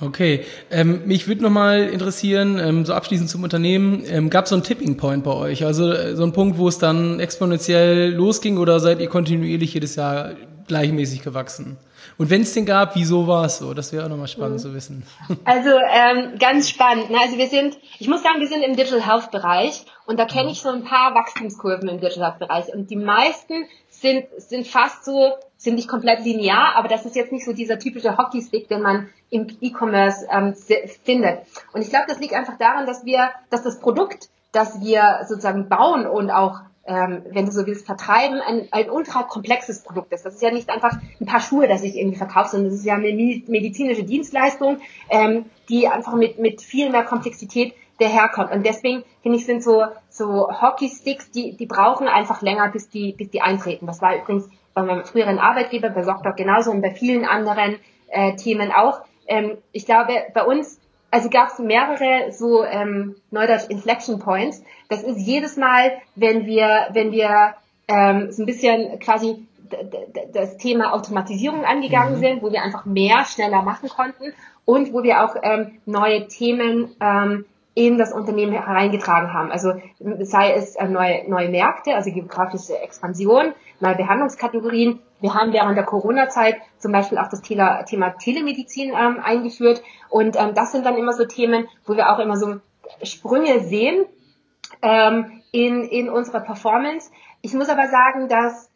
Okay, 0.01 0.45
ähm, 0.71 1.03
mich 1.07 1.27
würde 1.27 1.43
nochmal 1.43 1.85
interessieren, 1.85 2.59
ähm, 2.59 2.85
so 2.85 2.93
abschließend 2.93 3.31
zum 3.31 3.43
Unternehmen, 3.45 4.03
ähm, 4.07 4.29
gab 4.29 4.45
es 4.45 4.51
so 4.51 4.57
einen 4.57 4.65
Tipping 4.65 4.97
Point 4.99 5.25
bei 5.25 5.33
euch? 5.33 5.65
Also 5.65 5.91
äh, 5.91 6.15
so 6.15 6.23
ein 6.23 6.33
Punkt, 6.33 6.59
wo 6.59 6.69
es 6.69 6.79
dann 6.79 7.19
exponentiell 7.19 8.13
losging 8.13 8.59
oder 8.59 8.79
seid 8.79 9.01
ihr 9.01 9.09
kontinuierlich 9.09 9.73
jedes 9.73 9.97
Jahr 9.97 10.33
gleichmäßig 10.67 11.23
gewachsen? 11.23 11.79
Und 12.19 12.31
wenn 12.31 12.43
es 12.43 12.55
den 12.55 12.65
gab, 12.65 12.95
wieso 12.97 13.27
war 13.27 13.45
es 13.45 13.59
so? 13.59 13.75
Das 13.75 13.93
wäre 13.93 14.05
auch 14.05 14.09
nochmal 14.09 14.29
spannend 14.29 14.57
mhm. 14.57 14.63
zu 14.63 14.75
wissen. 14.75 15.07
Also 15.45 15.71
ähm, 15.71 16.39
ganz 16.39 16.69
spannend. 16.69 17.11
Ne? 17.11 17.19
Also 17.21 17.37
wir 17.37 17.49
sind, 17.49 17.79
ich 17.99 18.09
muss 18.09 18.23
sagen, 18.23 18.41
wir 18.41 18.49
sind 18.49 18.63
im 18.63 18.77
Digital 18.77 19.07
Health 19.07 19.31
Bereich 19.31 19.85
und 20.07 20.19
da 20.19 20.25
kenne 20.25 20.51
ich 20.51 20.61
so 20.61 20.71
ein 20.71 20.85
paar 20.85 21.15
Wachstumskurven 21.15 21.89
im 21.89 22.01
Digital 22.01 22.25
Health 22.25 22.39
Bereich 22.39 22.75
und 22.75 22.91
die 22.91 22.97
meisten 22.97 23.67
sind, 23.89 24.27
sind 24.39 24.67
fast 24.67 25.05
so, 25.05 25.33
sind 25.67 25.75
nicht 25.75 25.89
komplett 25.89 26.25
linear, 26.25 26.77
aber 26.77 26.87
das 26.87 27.05
ist 27.05 27.17
jetzt 27.17 27.33
nicht 27.33 27.45
so 27.45 27.53
dieser 27.53 27.79
typische 27.79 28.17
Hockeystick, 28.17 28.69
den 28.69 28.83
man 28.83 29.09
im 29.31 29.49
E-Commerce 29.61 30.27
ähm, 30.31 30.55
findet. 31.05 31.41
Und 31.73 31.83
ich 31.83 31.91
glaube, 31.91 32.07
das 32.09 32.21
liegt 32.21 32.35
einfach 32.35 32.57
daran, 32.57 32.87
dass 32.87 33.05
wir, 33.05 33.31
dass 33.51 33.65
das 33.65 33.81
Produkt, 33.81 34.31
das 34.53 34.81
wir 34.81 35.27
sozusagen 35.29 35.69
bauen 35.69 36.07
und 36.07 36.31
auch 36.31 36.61
ähm, 36.87 37.23
wenn 37.31 37.47
du 37.47 37.51
so 37.51 37.67
willst, 37.67 37.85
vertreiben, 37.85 38.41
ein, 38.41 38.69
ein 38.71 38.91
ultra 38.91 39.25
komplexes 39.25 39.83
Produkt 39.83 40.13
ist. 40.13 40.25
Das 40.25 40.35
ist 40.35 40.43
ja 40.43 40.53
nicht 40.53 40.71
einfach 40.71 40.97
ein 41.21 41.27
paar 41.27 41.41
Schuhe, 41.41 41.67
das 41.67 41.83
ich 41.83 41.97
irgendwie 41.97 42.17
verkaufe, 42.17 42.51
sondern 42.51 42.71
das 42.71 42.79
ist 42.79 42.87
ja 42.87 42.95
eine 42.95 43.13
medizinische 43.13 44.05
Dienstleistung, 44.05 44.79
ähm, 45.11 45.47
die 45.69 45.89
einfach 45.89 46.15
mit, 46.15 46.39
mit 46.39 46.63
viel 46.63 46.91
mehr 46.91 47.03
Komplexität 47.03 47.75
daherkommt. 47.99 48.53
Und 48.53 48.65
deswegen 48.65 49.03
finde 49.23 49.39
ich, 49.39 49.47
sind 49.47 49.65
so, 49.65 49.87
so 50.11 50.49
Hockeysticks, 50.49 51.33
die, 51.33 51.57
die 51.57 51.67
brauchen 51.67 52.07
einfach 52.07 52.41
länger, 52.41 52.69
bis 52.69 52.89
die, 52.89 53.13
bis 53.13 53.31
die 53.31 53.43
eintreten. 53.43 53.87
Das 53.87 54.01
war 54.01 54.15
übrigens 54.15 54.49
bei 54.77 54.83
meinem 54.83 55.07
früheren 55.07 55.39
Arbeitgeber, 55.39 55.89
bei 55.89 56.03
Sockdoc 56.03 56.37
genauso 56.37 56.71
und 56.71 56.83
bei 56.83 56.91
vielen 56.91 57.25
anderen 57.25 57.79
äh, 58.09 58.37
Themen 58.37 58.71
auch. 58.71 59.01
Ähm, 59.27 59.57
ich 59.73 59.87
glaube, 59.87 60.13
bei 60.35 60.45
uns, 60.45 60.79
also 61.11 61.31
gab 61.31 61.49
es 61.49 61.59
mehrere 61.59 62.31
so 62.31 62.63
ähm, 62.63 63.17
Neudeutsch 63.31 63.71
Inflection 63.71 64.19
Points. 64.19 64.63
Das 64.91 65.03
ist 65.03 65.19
jedes 65.19 65.57
Mal, 65.57 65.93
wenn 66.15 66.45
wir, 66.45 66.89
wenn 66.93 67.11
wir 67.11 67.55
ähm, 67.89 68.31
so 68.31 68.43
ein 68.43 68.47
bisschen 68.47 68.99
quasi 68.99 69.47
das 70.35 70.59
Thema 70.59 70.93
Automatisierung 70.93 71.65
angegangen 71.65 72.17
mhm. 72.17 72.21
sind, 72.21 72.43
wo 72.43 72.53
wir 72.53 72.63
einfach 72.63 72.85
mehr 72.85 73.25
schneller 73.25 73.63
machen 73.63 73.89
konnten 73.89 74.35
und 74.67 74.93
wo 74.93 75.03
wir 75.03 75.25
auch 75.25 75.37
ähm, 75.43 75.79
neue 75.87 76.29
Themen 76.29 76.95
ähm, 77.01 77.47
in 77.77 77.99
das 77.99 78.11
Unternehmen 78.11 78.53
hereingetragen 78.53 79.35
haben. 79.35 79.53
Also 79.53 79.75
sei 80.21 80.55
es 80.55 80.77
äh, 80.77 80.89
neue, 80.89 81.29
neue 81.29 81.51
Märkte, 81.51 81.95
also 81.95 82.11
geografische 82.11 82.79
Expansion, 82.81 83.53
neue 83.81 83.97
Behandlungskategorien. 83.97 85.01
Wir 85.21 85.35
haben 85.35 85.53
während 85.53 85.77
der 85.77 85.85
Corona-Zeit 85.85 86.57
zum 86.79 86.93
Beispiel 86.93 87.19
auch 87.19 87.29
das 87.29 87.43
Thema, 87.43 87.83
Thema 87.83 88.13
Telemedizin 88.17 88.95
ähm, 88.99 89.21
eingeführt. 89.23 89.83
Und 90.09 90.37
ähm, 90.37 90.55
das 90.55 90.73
sind 90.73 90.87
dann 90.87 90.97
immer 90.97 91.13
so 91.13 91.27
Themen, 91.27 91.69
wo 91.85 91.97
wir 91.97 92.11
auch 92.11 92.19
immer 92.19 92.39
so 92.39 92.61
Sprünge 93.03 93.61
sehen 93.61 94.07
ähm, 94.81 95.43
in, 95.53 95.85
in 95.85 96.09
unserer 96.09 96.41
Performance. 96.41 97.11
Ich 97.43 97.53
muss 97.53 97.69
aber 97.69 97.89
sagen, 97.89 98.29
dass 98.29 98.71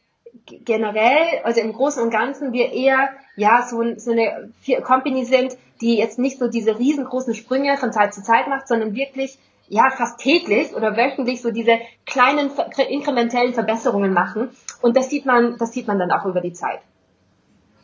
generell, 0.47 1.41
also 1.45 1.61
im 1.61 1.73
Großen 1.73 2.03
und 2.03 2.11
Ganzen, 2.11 2.53
wir 2.53 2.73
eher 2.73 3.11
ja 3.37 3.67
so, 3.69 3.83
so 3.97 4.13
eine 4.13 4.53
Company 4.83 5.25
sind, 5.25 5.57
die 5.81 5.97
jetzt 5.97 6.19
nicht 6.19 6.39
so 6.39 6.49
diese 6.49 6.79
riesengroßen 6.79 7.35
Sprünge 7.35 7.77
von 7.77 7.93
Zeit 7.93 8.15
zu 8.15 8.23
Zeit 8.23 8.49
macht, 8.49 8.69
sondern 8.69 8.95
wirklich 8.95 9.39
ja 9.69 9.89
fast 9.91 10.19
täglich 10.19 10.75
oder 10.75 10.97
wöchentlich 10.97 11.41
so 11.41 11.51
diese 11.51 11.79
kleinen 12.05 12.51
inkrementellen 12.89 13.55
Verbesserungen 13.55 14.13
machen. 14.13 14.51
Und 14.83 14.97
das 14.97 15.09
sieht 15.09 15.25
man, 15.27 15.57
das 15.59 15.73
sieht 15.73 15.87
man 15.87 15.99
dann 15.99 16.11
auch 16.11 16.27
über 16.27 16.41
die 16.41 16.53
Zeit. 16.53 16.81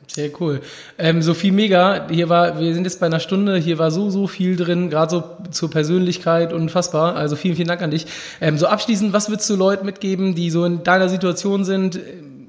Sehr 0.09 0.31
cool. 0.41 0.61
Ähm, 0.99 1.21
Sophie, 1.21 1.51
mega. 1.51 2.09
Hier 2.09 2.29
war, 2.29 2.61
wir 2.61 2.75
sind 2.75 2.85
jetzt 2.85 3.01
bei 3.01 3.07
einer 3.07 3.21
Stunde. 3.21 3.57
Hier 3.57 3.79
war 3.79 3.91
so, 3.91 4.09
so 4.11 4.27
viel 4.27 4.57
drin, 4.57 4.89
gerade 4.89 5.11
so 5.11 5.25
zur 5.51 5.71
Persönlichkeit, 5.71 6.53
unfassbar. 6.53 7.17
Also 7.17 7.37
vielen, 7.37 7.57
vielen 7.57 7.69
Dank 7.69 7.83
an 7.83 7.91
dich. 7.91 8.07
Ähm, 8.41 8.57
so 8.57 8.67
abschließend, 8.67 9.13
was 9.13 9.29
würdest 9.29 9.51
du 9.51 9.57
Leuten 9.57 9.85
mitgeben, 9.85 10.35
die 10.35 10.51
so 10.51 10.65
in 10.65 10.85
deiner 10.85 11.09
Situation 11.09 11.65
sind? 11.65 12.01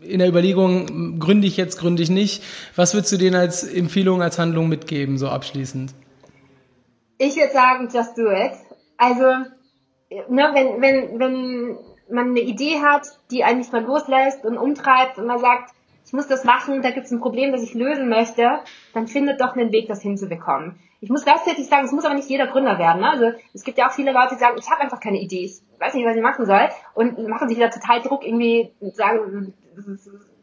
In 0.07 0.19
der 0.19 0.27
Überlegung, 0.27 1.19
gründe 1.19 1.47
ich 1.47 1.57
jetzt, 1.57 1.77
gründe 1.77 2.03
ich 2.03 2.09
nicht. 2.09 2.43
Was 2.75 2.93
würdest 2.93 3.11
du 3.11 3.17
denen 3.17 3.35
als 3.35 3.63
Empfehlung, 3.63 4.21
als 4.21 4.39
Handlung 4.39 4.69
mitgeben, 4.69 5.17
so 5.17 5.29
abschließend? 5.29 5.93
Ich 7.17 7.35
würde 7.35 7.53
sagen, 7.53 7.89
just 7.91 8.17
do 8.17 8.29
it. 8.29 8.53
Also 8.97 9.23
ne, 10.29 10.51
wenn, 10.53 10.81
wenn, 10.81 11.19
wenn 11.19 11.77
man 12.09 12.29
eine 12.29 12.39
Idee 12.39 12.79
hat, 12.81 13.07
die 13.31 13.43
einen 13.43 13.59
nicht 13.59 13.73
mal 13.73 13.83
loslässt 13.83 14.45
und 14.45 14.57
umtreibt 14.57 15.17
und 15.17 15.27
man 15.27 15.39
sagt, 15.39 15.71
ich 16.05 16.13
muss 16.13 16.27
das 16.27 16.45
machen, 16.45 16.81
da 16.81 16.91
gibt 16.91 17.05
es 17.05 17.11
ein 17.11 17.19
Problem, 17.19 17.51
das 17.51 17.63
ich 17.63 17.73
lösen 17.73 18.07
möchte, 18.07 18.59
dann 18.93 19.07
findet 19.07 19.41
doch 19.41 19.55
einen 19.55 19.71
Weg, 19.71 19.87
das 19.87 20.01
hinzubekommen. 20.01 20.79
Ich 20.99 21.09
muss 21.09 21.23
gleichzeitig 21.23 21.67
sagen, 21.67 21.85
es 21.85 21.91
muss 21.91 22.05
aber 22.05 22.15
nicht 22.15 22.29
jeder 22.29 22.47
Gründer 22.47 22.79
werden. 22.79 23.01
Ne? 23.01 23.09
Also 23.09 23.31
es 23.53 23.63
gibt 23.63 23.77
ja 23.77 23.87
auch 23.87 23.91
viele 23.91 24.11
Leute, 24.11 24.35
die 24.35 24.39
sagen, 24.39 24.57
ich 24.57 24.69
habe 24.69 24.81
einfach 24.81 24.99
keine 24.99 25.19
Idee, 25.19 25.45
ich 25.45 25.61
weiß 25.79 25.93
nicht, 25.93 26.05
was 26.05 26.15
ich 26.15 26.21
machen 26.21 26.45
soll 26.45 26.69
und 26.95 27.27
machen 27.27 27.49
sich 27.49 27.59
da 27.59 27.69
total 27.69 28.01
Druck 28.01 28.25
irgendwie 28.25 28.71
sagen, 28.93 29.53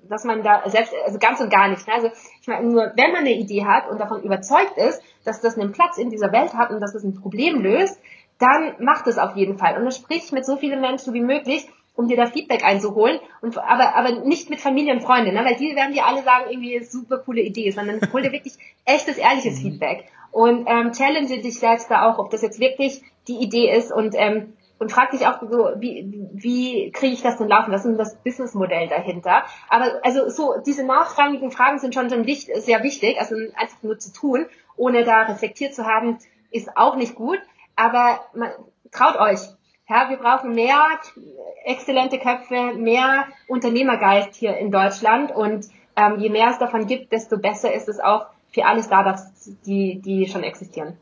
dass 0.08 0.24
man 0.24 0.42
da 0.42 0.62
selbst, 0.68 0.94
also 1.04 1.18
ganz 1.18 1.40
und 1.40 1.50
gar 1.50 1.68
nicht. 1.68 1.86
Ne? 1.86 1.94
Also 1.94 2.10
ich 2.40 2.46
meine, 2.46 2.66
nur 2.66 2.92
wenn 2.94 3.12
man 3.12 3.20
eine 3.20 3.34
Idee 3.34 3.64
hat 3.64 3.88
und 3.88 3.98
davon 3.98 4.22
überzeugt 4.22 4.76
ist, 4.76 5.02
dass 5.24 5.40
das 5.40 5.58
einen 5.58 5.72
Platz 5.72 5.98
in 5.98 6.10
dieser 6.10 6.30
Welt 6.32 6.54
hat 6.54 6.70
und 6.70 6.80
dass 6.80 6.92
das 6.92 7.02
ein 7.02 7.14
Problem 7.14 7.60
löst, 7.60 8.00
dann 8.38 8.74
macht 8.78 9.06
es 9.06 9.18
auf 9.18 9.36
jeden 9.36 9.58
Fall. 9.58 9.76
Und 9.76 9.84
dann 9.84 9.92
sprich 9.92 10.30
mit 10.32 10.44
so 10.44 10.56
vielen 10.56 10.80
Menschen 10.80 11.14
wie 11.14 11.22
möglich, 11.22 11.68
um 11.96 12.08
dir 12.08 12.16
da 12.16 12.26
Feedback 12.26 12.64
einzuholen. 12.64 13.20
Und, 13.40 13.56
aber, 13.58 13.94
aber 13.94 14.12
nicht 14.24 14.50
mit 14.50 14.60
Familie 14.60 14.94
und 14.94 15.02
Freunde, 15.02 15.32
ne? 15.32 15.44
weil 15.44 15.56
die 15.56 15.76
werden 15.76 15.94
dir 15.94 16.06
alle 16.06 16.22
sagen, 16.22 16.46
irgendwie 16.50 16.82
super 16.84 17.18
coole 17.18 17.40
Idee, 17.40 17.70
sondern 17.70 18.00
hol 18.12 18.22
dir 18.22 18.32
wirklich 18.32 18.54
echtes, 18.84 19.16
ehrliches 19.16 19.58
mhm. 19.58 19.62
Feedback. 19.62 20.04
Und 20.32 20.66
ähm, 20.68 20.92
challenge 20.92 21.40
dich 21.40 21.58
selbst 21.58 21.90
da 21.90 22.10
auch, 22.10 22.18
ob 22.18 22.30
das 22.30 22.42
jetzt 22.42 22.58
wirklich 22.58 23.02
die 23.28 23.36
Idee 23.36 23.70
ist 23.70 23.92
und 23.92 24.14
ähm, 24.16 24.54
und 24.78 24.90
frag 24.90 25.12
dich 25.12 25.26
auch 25.26 25.40
so, 25.40 25.70
wie, 25.78 26.28
wie 26.32 26.90
kriege 26.90 27.14
ich 27.14 27.22
das 27.22 27.38
denn 27.38 27.48
laufen? 27.48 27.72
Was 27.72 27.82
ist 27.82 27.86
denn 27.86 27.96
das 27.96 28.16
Businessmodell 28.16 28.88
dahinter? 28.88 29.44
Aber 29.68 30.00
also 30.02 30.28
so 30.28 30.54
diese 30.66 30.84
nachrangigen 30.84 31.50
Fragen 31.50 31.78
sind 31.78 31.94
schon, 31.94 32.10
schon 32.10 32.26
wichtig, 32.26 32.56
sehr 32.56 32.82
wichtig, 32.82 33.18
also 33.18 33.36
einfach 33.54 33.82
nur 33.82 33.98
zu 33.98 34.12
tun, 34.12 34.46
ohne 34.76 35.04
da 35.04 35.22
reflektiert 35.22 35.74
zu 35.74 35.86
haben, 35.86 36.18
ist 36.50 36.76
auch 36.76 36.96
nicht 36.96 37.14
gut. 37.14 37.38
Aber 37.76 38.20
man, 38.34 38.50
traut 38.90 39.16
euch. 39.16 39.40
Ja, 39.88 40.08
wir 40.08 40.16
brauchen 40.16 40.54
mehr 40.54 40.82
exzellente 41.64 42.18
Köpfe, 42.18 42.74
mehr 42.76 43.26
Unternehmergeist 43.48 44.34
hier 44.34 44.56
in 44.56 44.70
Deutschland 44.70 45.30
und 45.30 45.66
ähm, 45.96 46.18
je 46.18 46.30
mehr 46.30 46.48
es 46.50 46.58
davon 46.58 46.86
gibt, 46.86 47.12
desto 47.12 47.38
besser 47.38 47.72
ist 47.72 47.88
es 47.88 48.00
auch 48.00 48.26
für 48.50 48.64
alle 48.64 48.82
Startups, 48.82 49.50
die, 49.66 50.00
die 50.00 50.26
schon 50.26 50.42
existieren. 50.42 50.96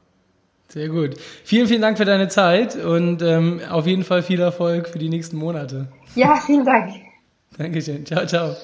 Sehr 0.68 0.88
gut. 0.88 1.18
Vielen, 1.44 1.66
vielen 1.66 1.82
Dank 1.82 1.98
für 1.98 2.06
deine 2.06 2.28
Zeit 2.28 2.76
und 2.76 3.20
ähm, 3.20 3.60
auf 3.70 3.86
jeden 3.86 4.04
Fall 4.04 4.22
viel 4.22 4.40
Erfolg 4.40 4.88
für 4.88 4.98
die 4.98 5.10
nächsten 5.10 5.36
Monate. 5.36 5.88
Ja, 6.14 6.36
vielen 6.36 6.64
Dank. 6.64 6.94
Dankeschön. 7.58 8.06
Ciao, 8.06 8.26
ciao. 8.26 8.56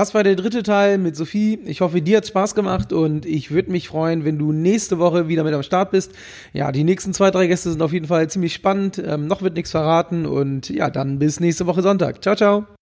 Das 0.00 0.14
war 0.14 0.24
der 0.24 0.34
dritte 0.34 0.62
Teil 0.62 0.96
mit 0.96 1.14
Sophie. 1.14 1.58
Ich 1.66 1.82
hoffe, 1.82 2.00
dir 2.00 2.16
hat 2.16 2.26
Spaß 2.26 2.54
gemacht 2.54 2.90
und 2.90 3.26
ich 3.26 3.50
würde 3.50 3.70
mich 3.70 3.88
freuen, 3.88 4.24
wenn 4.24 4.38
du 4.38 4.50
nächste 4.50 4.98
Woche 4.98 5.28
wieder 5.28 5.44
mit 5.44 5.52
am 5.52 5.62
Start 5.62 5.90
bist. 5.90 6.12
Ja, 6.54 6.72
die 6.72 6.84
nächsten 6.84 7.12
zwei, 7.12 7.30
drei 7.30 7.46
Gäste 7.48 7.70
sind 7.70 7.82
auf 7.82 7.92
jeden 7.92 8.06
Fall 8.06 8.30
ziemlich 8.30 8.54
spannend. 8.54 8.96
Ähm, 8.96 9.26
noch 9.26 9.42
wird 9.42 9.56
nichts 9.56 9.72
verraten 9.72 10.24
und 10.24 10.70
ja, 10.70 10.88
dann 10.88 11.18
bis 11.18 11.38
nächste 11.38 11.66
Woche 11.66 11.82
Sonntag. 11.82 12.22
Ciao, 12.22 12.34
ciao. 12.34 12.79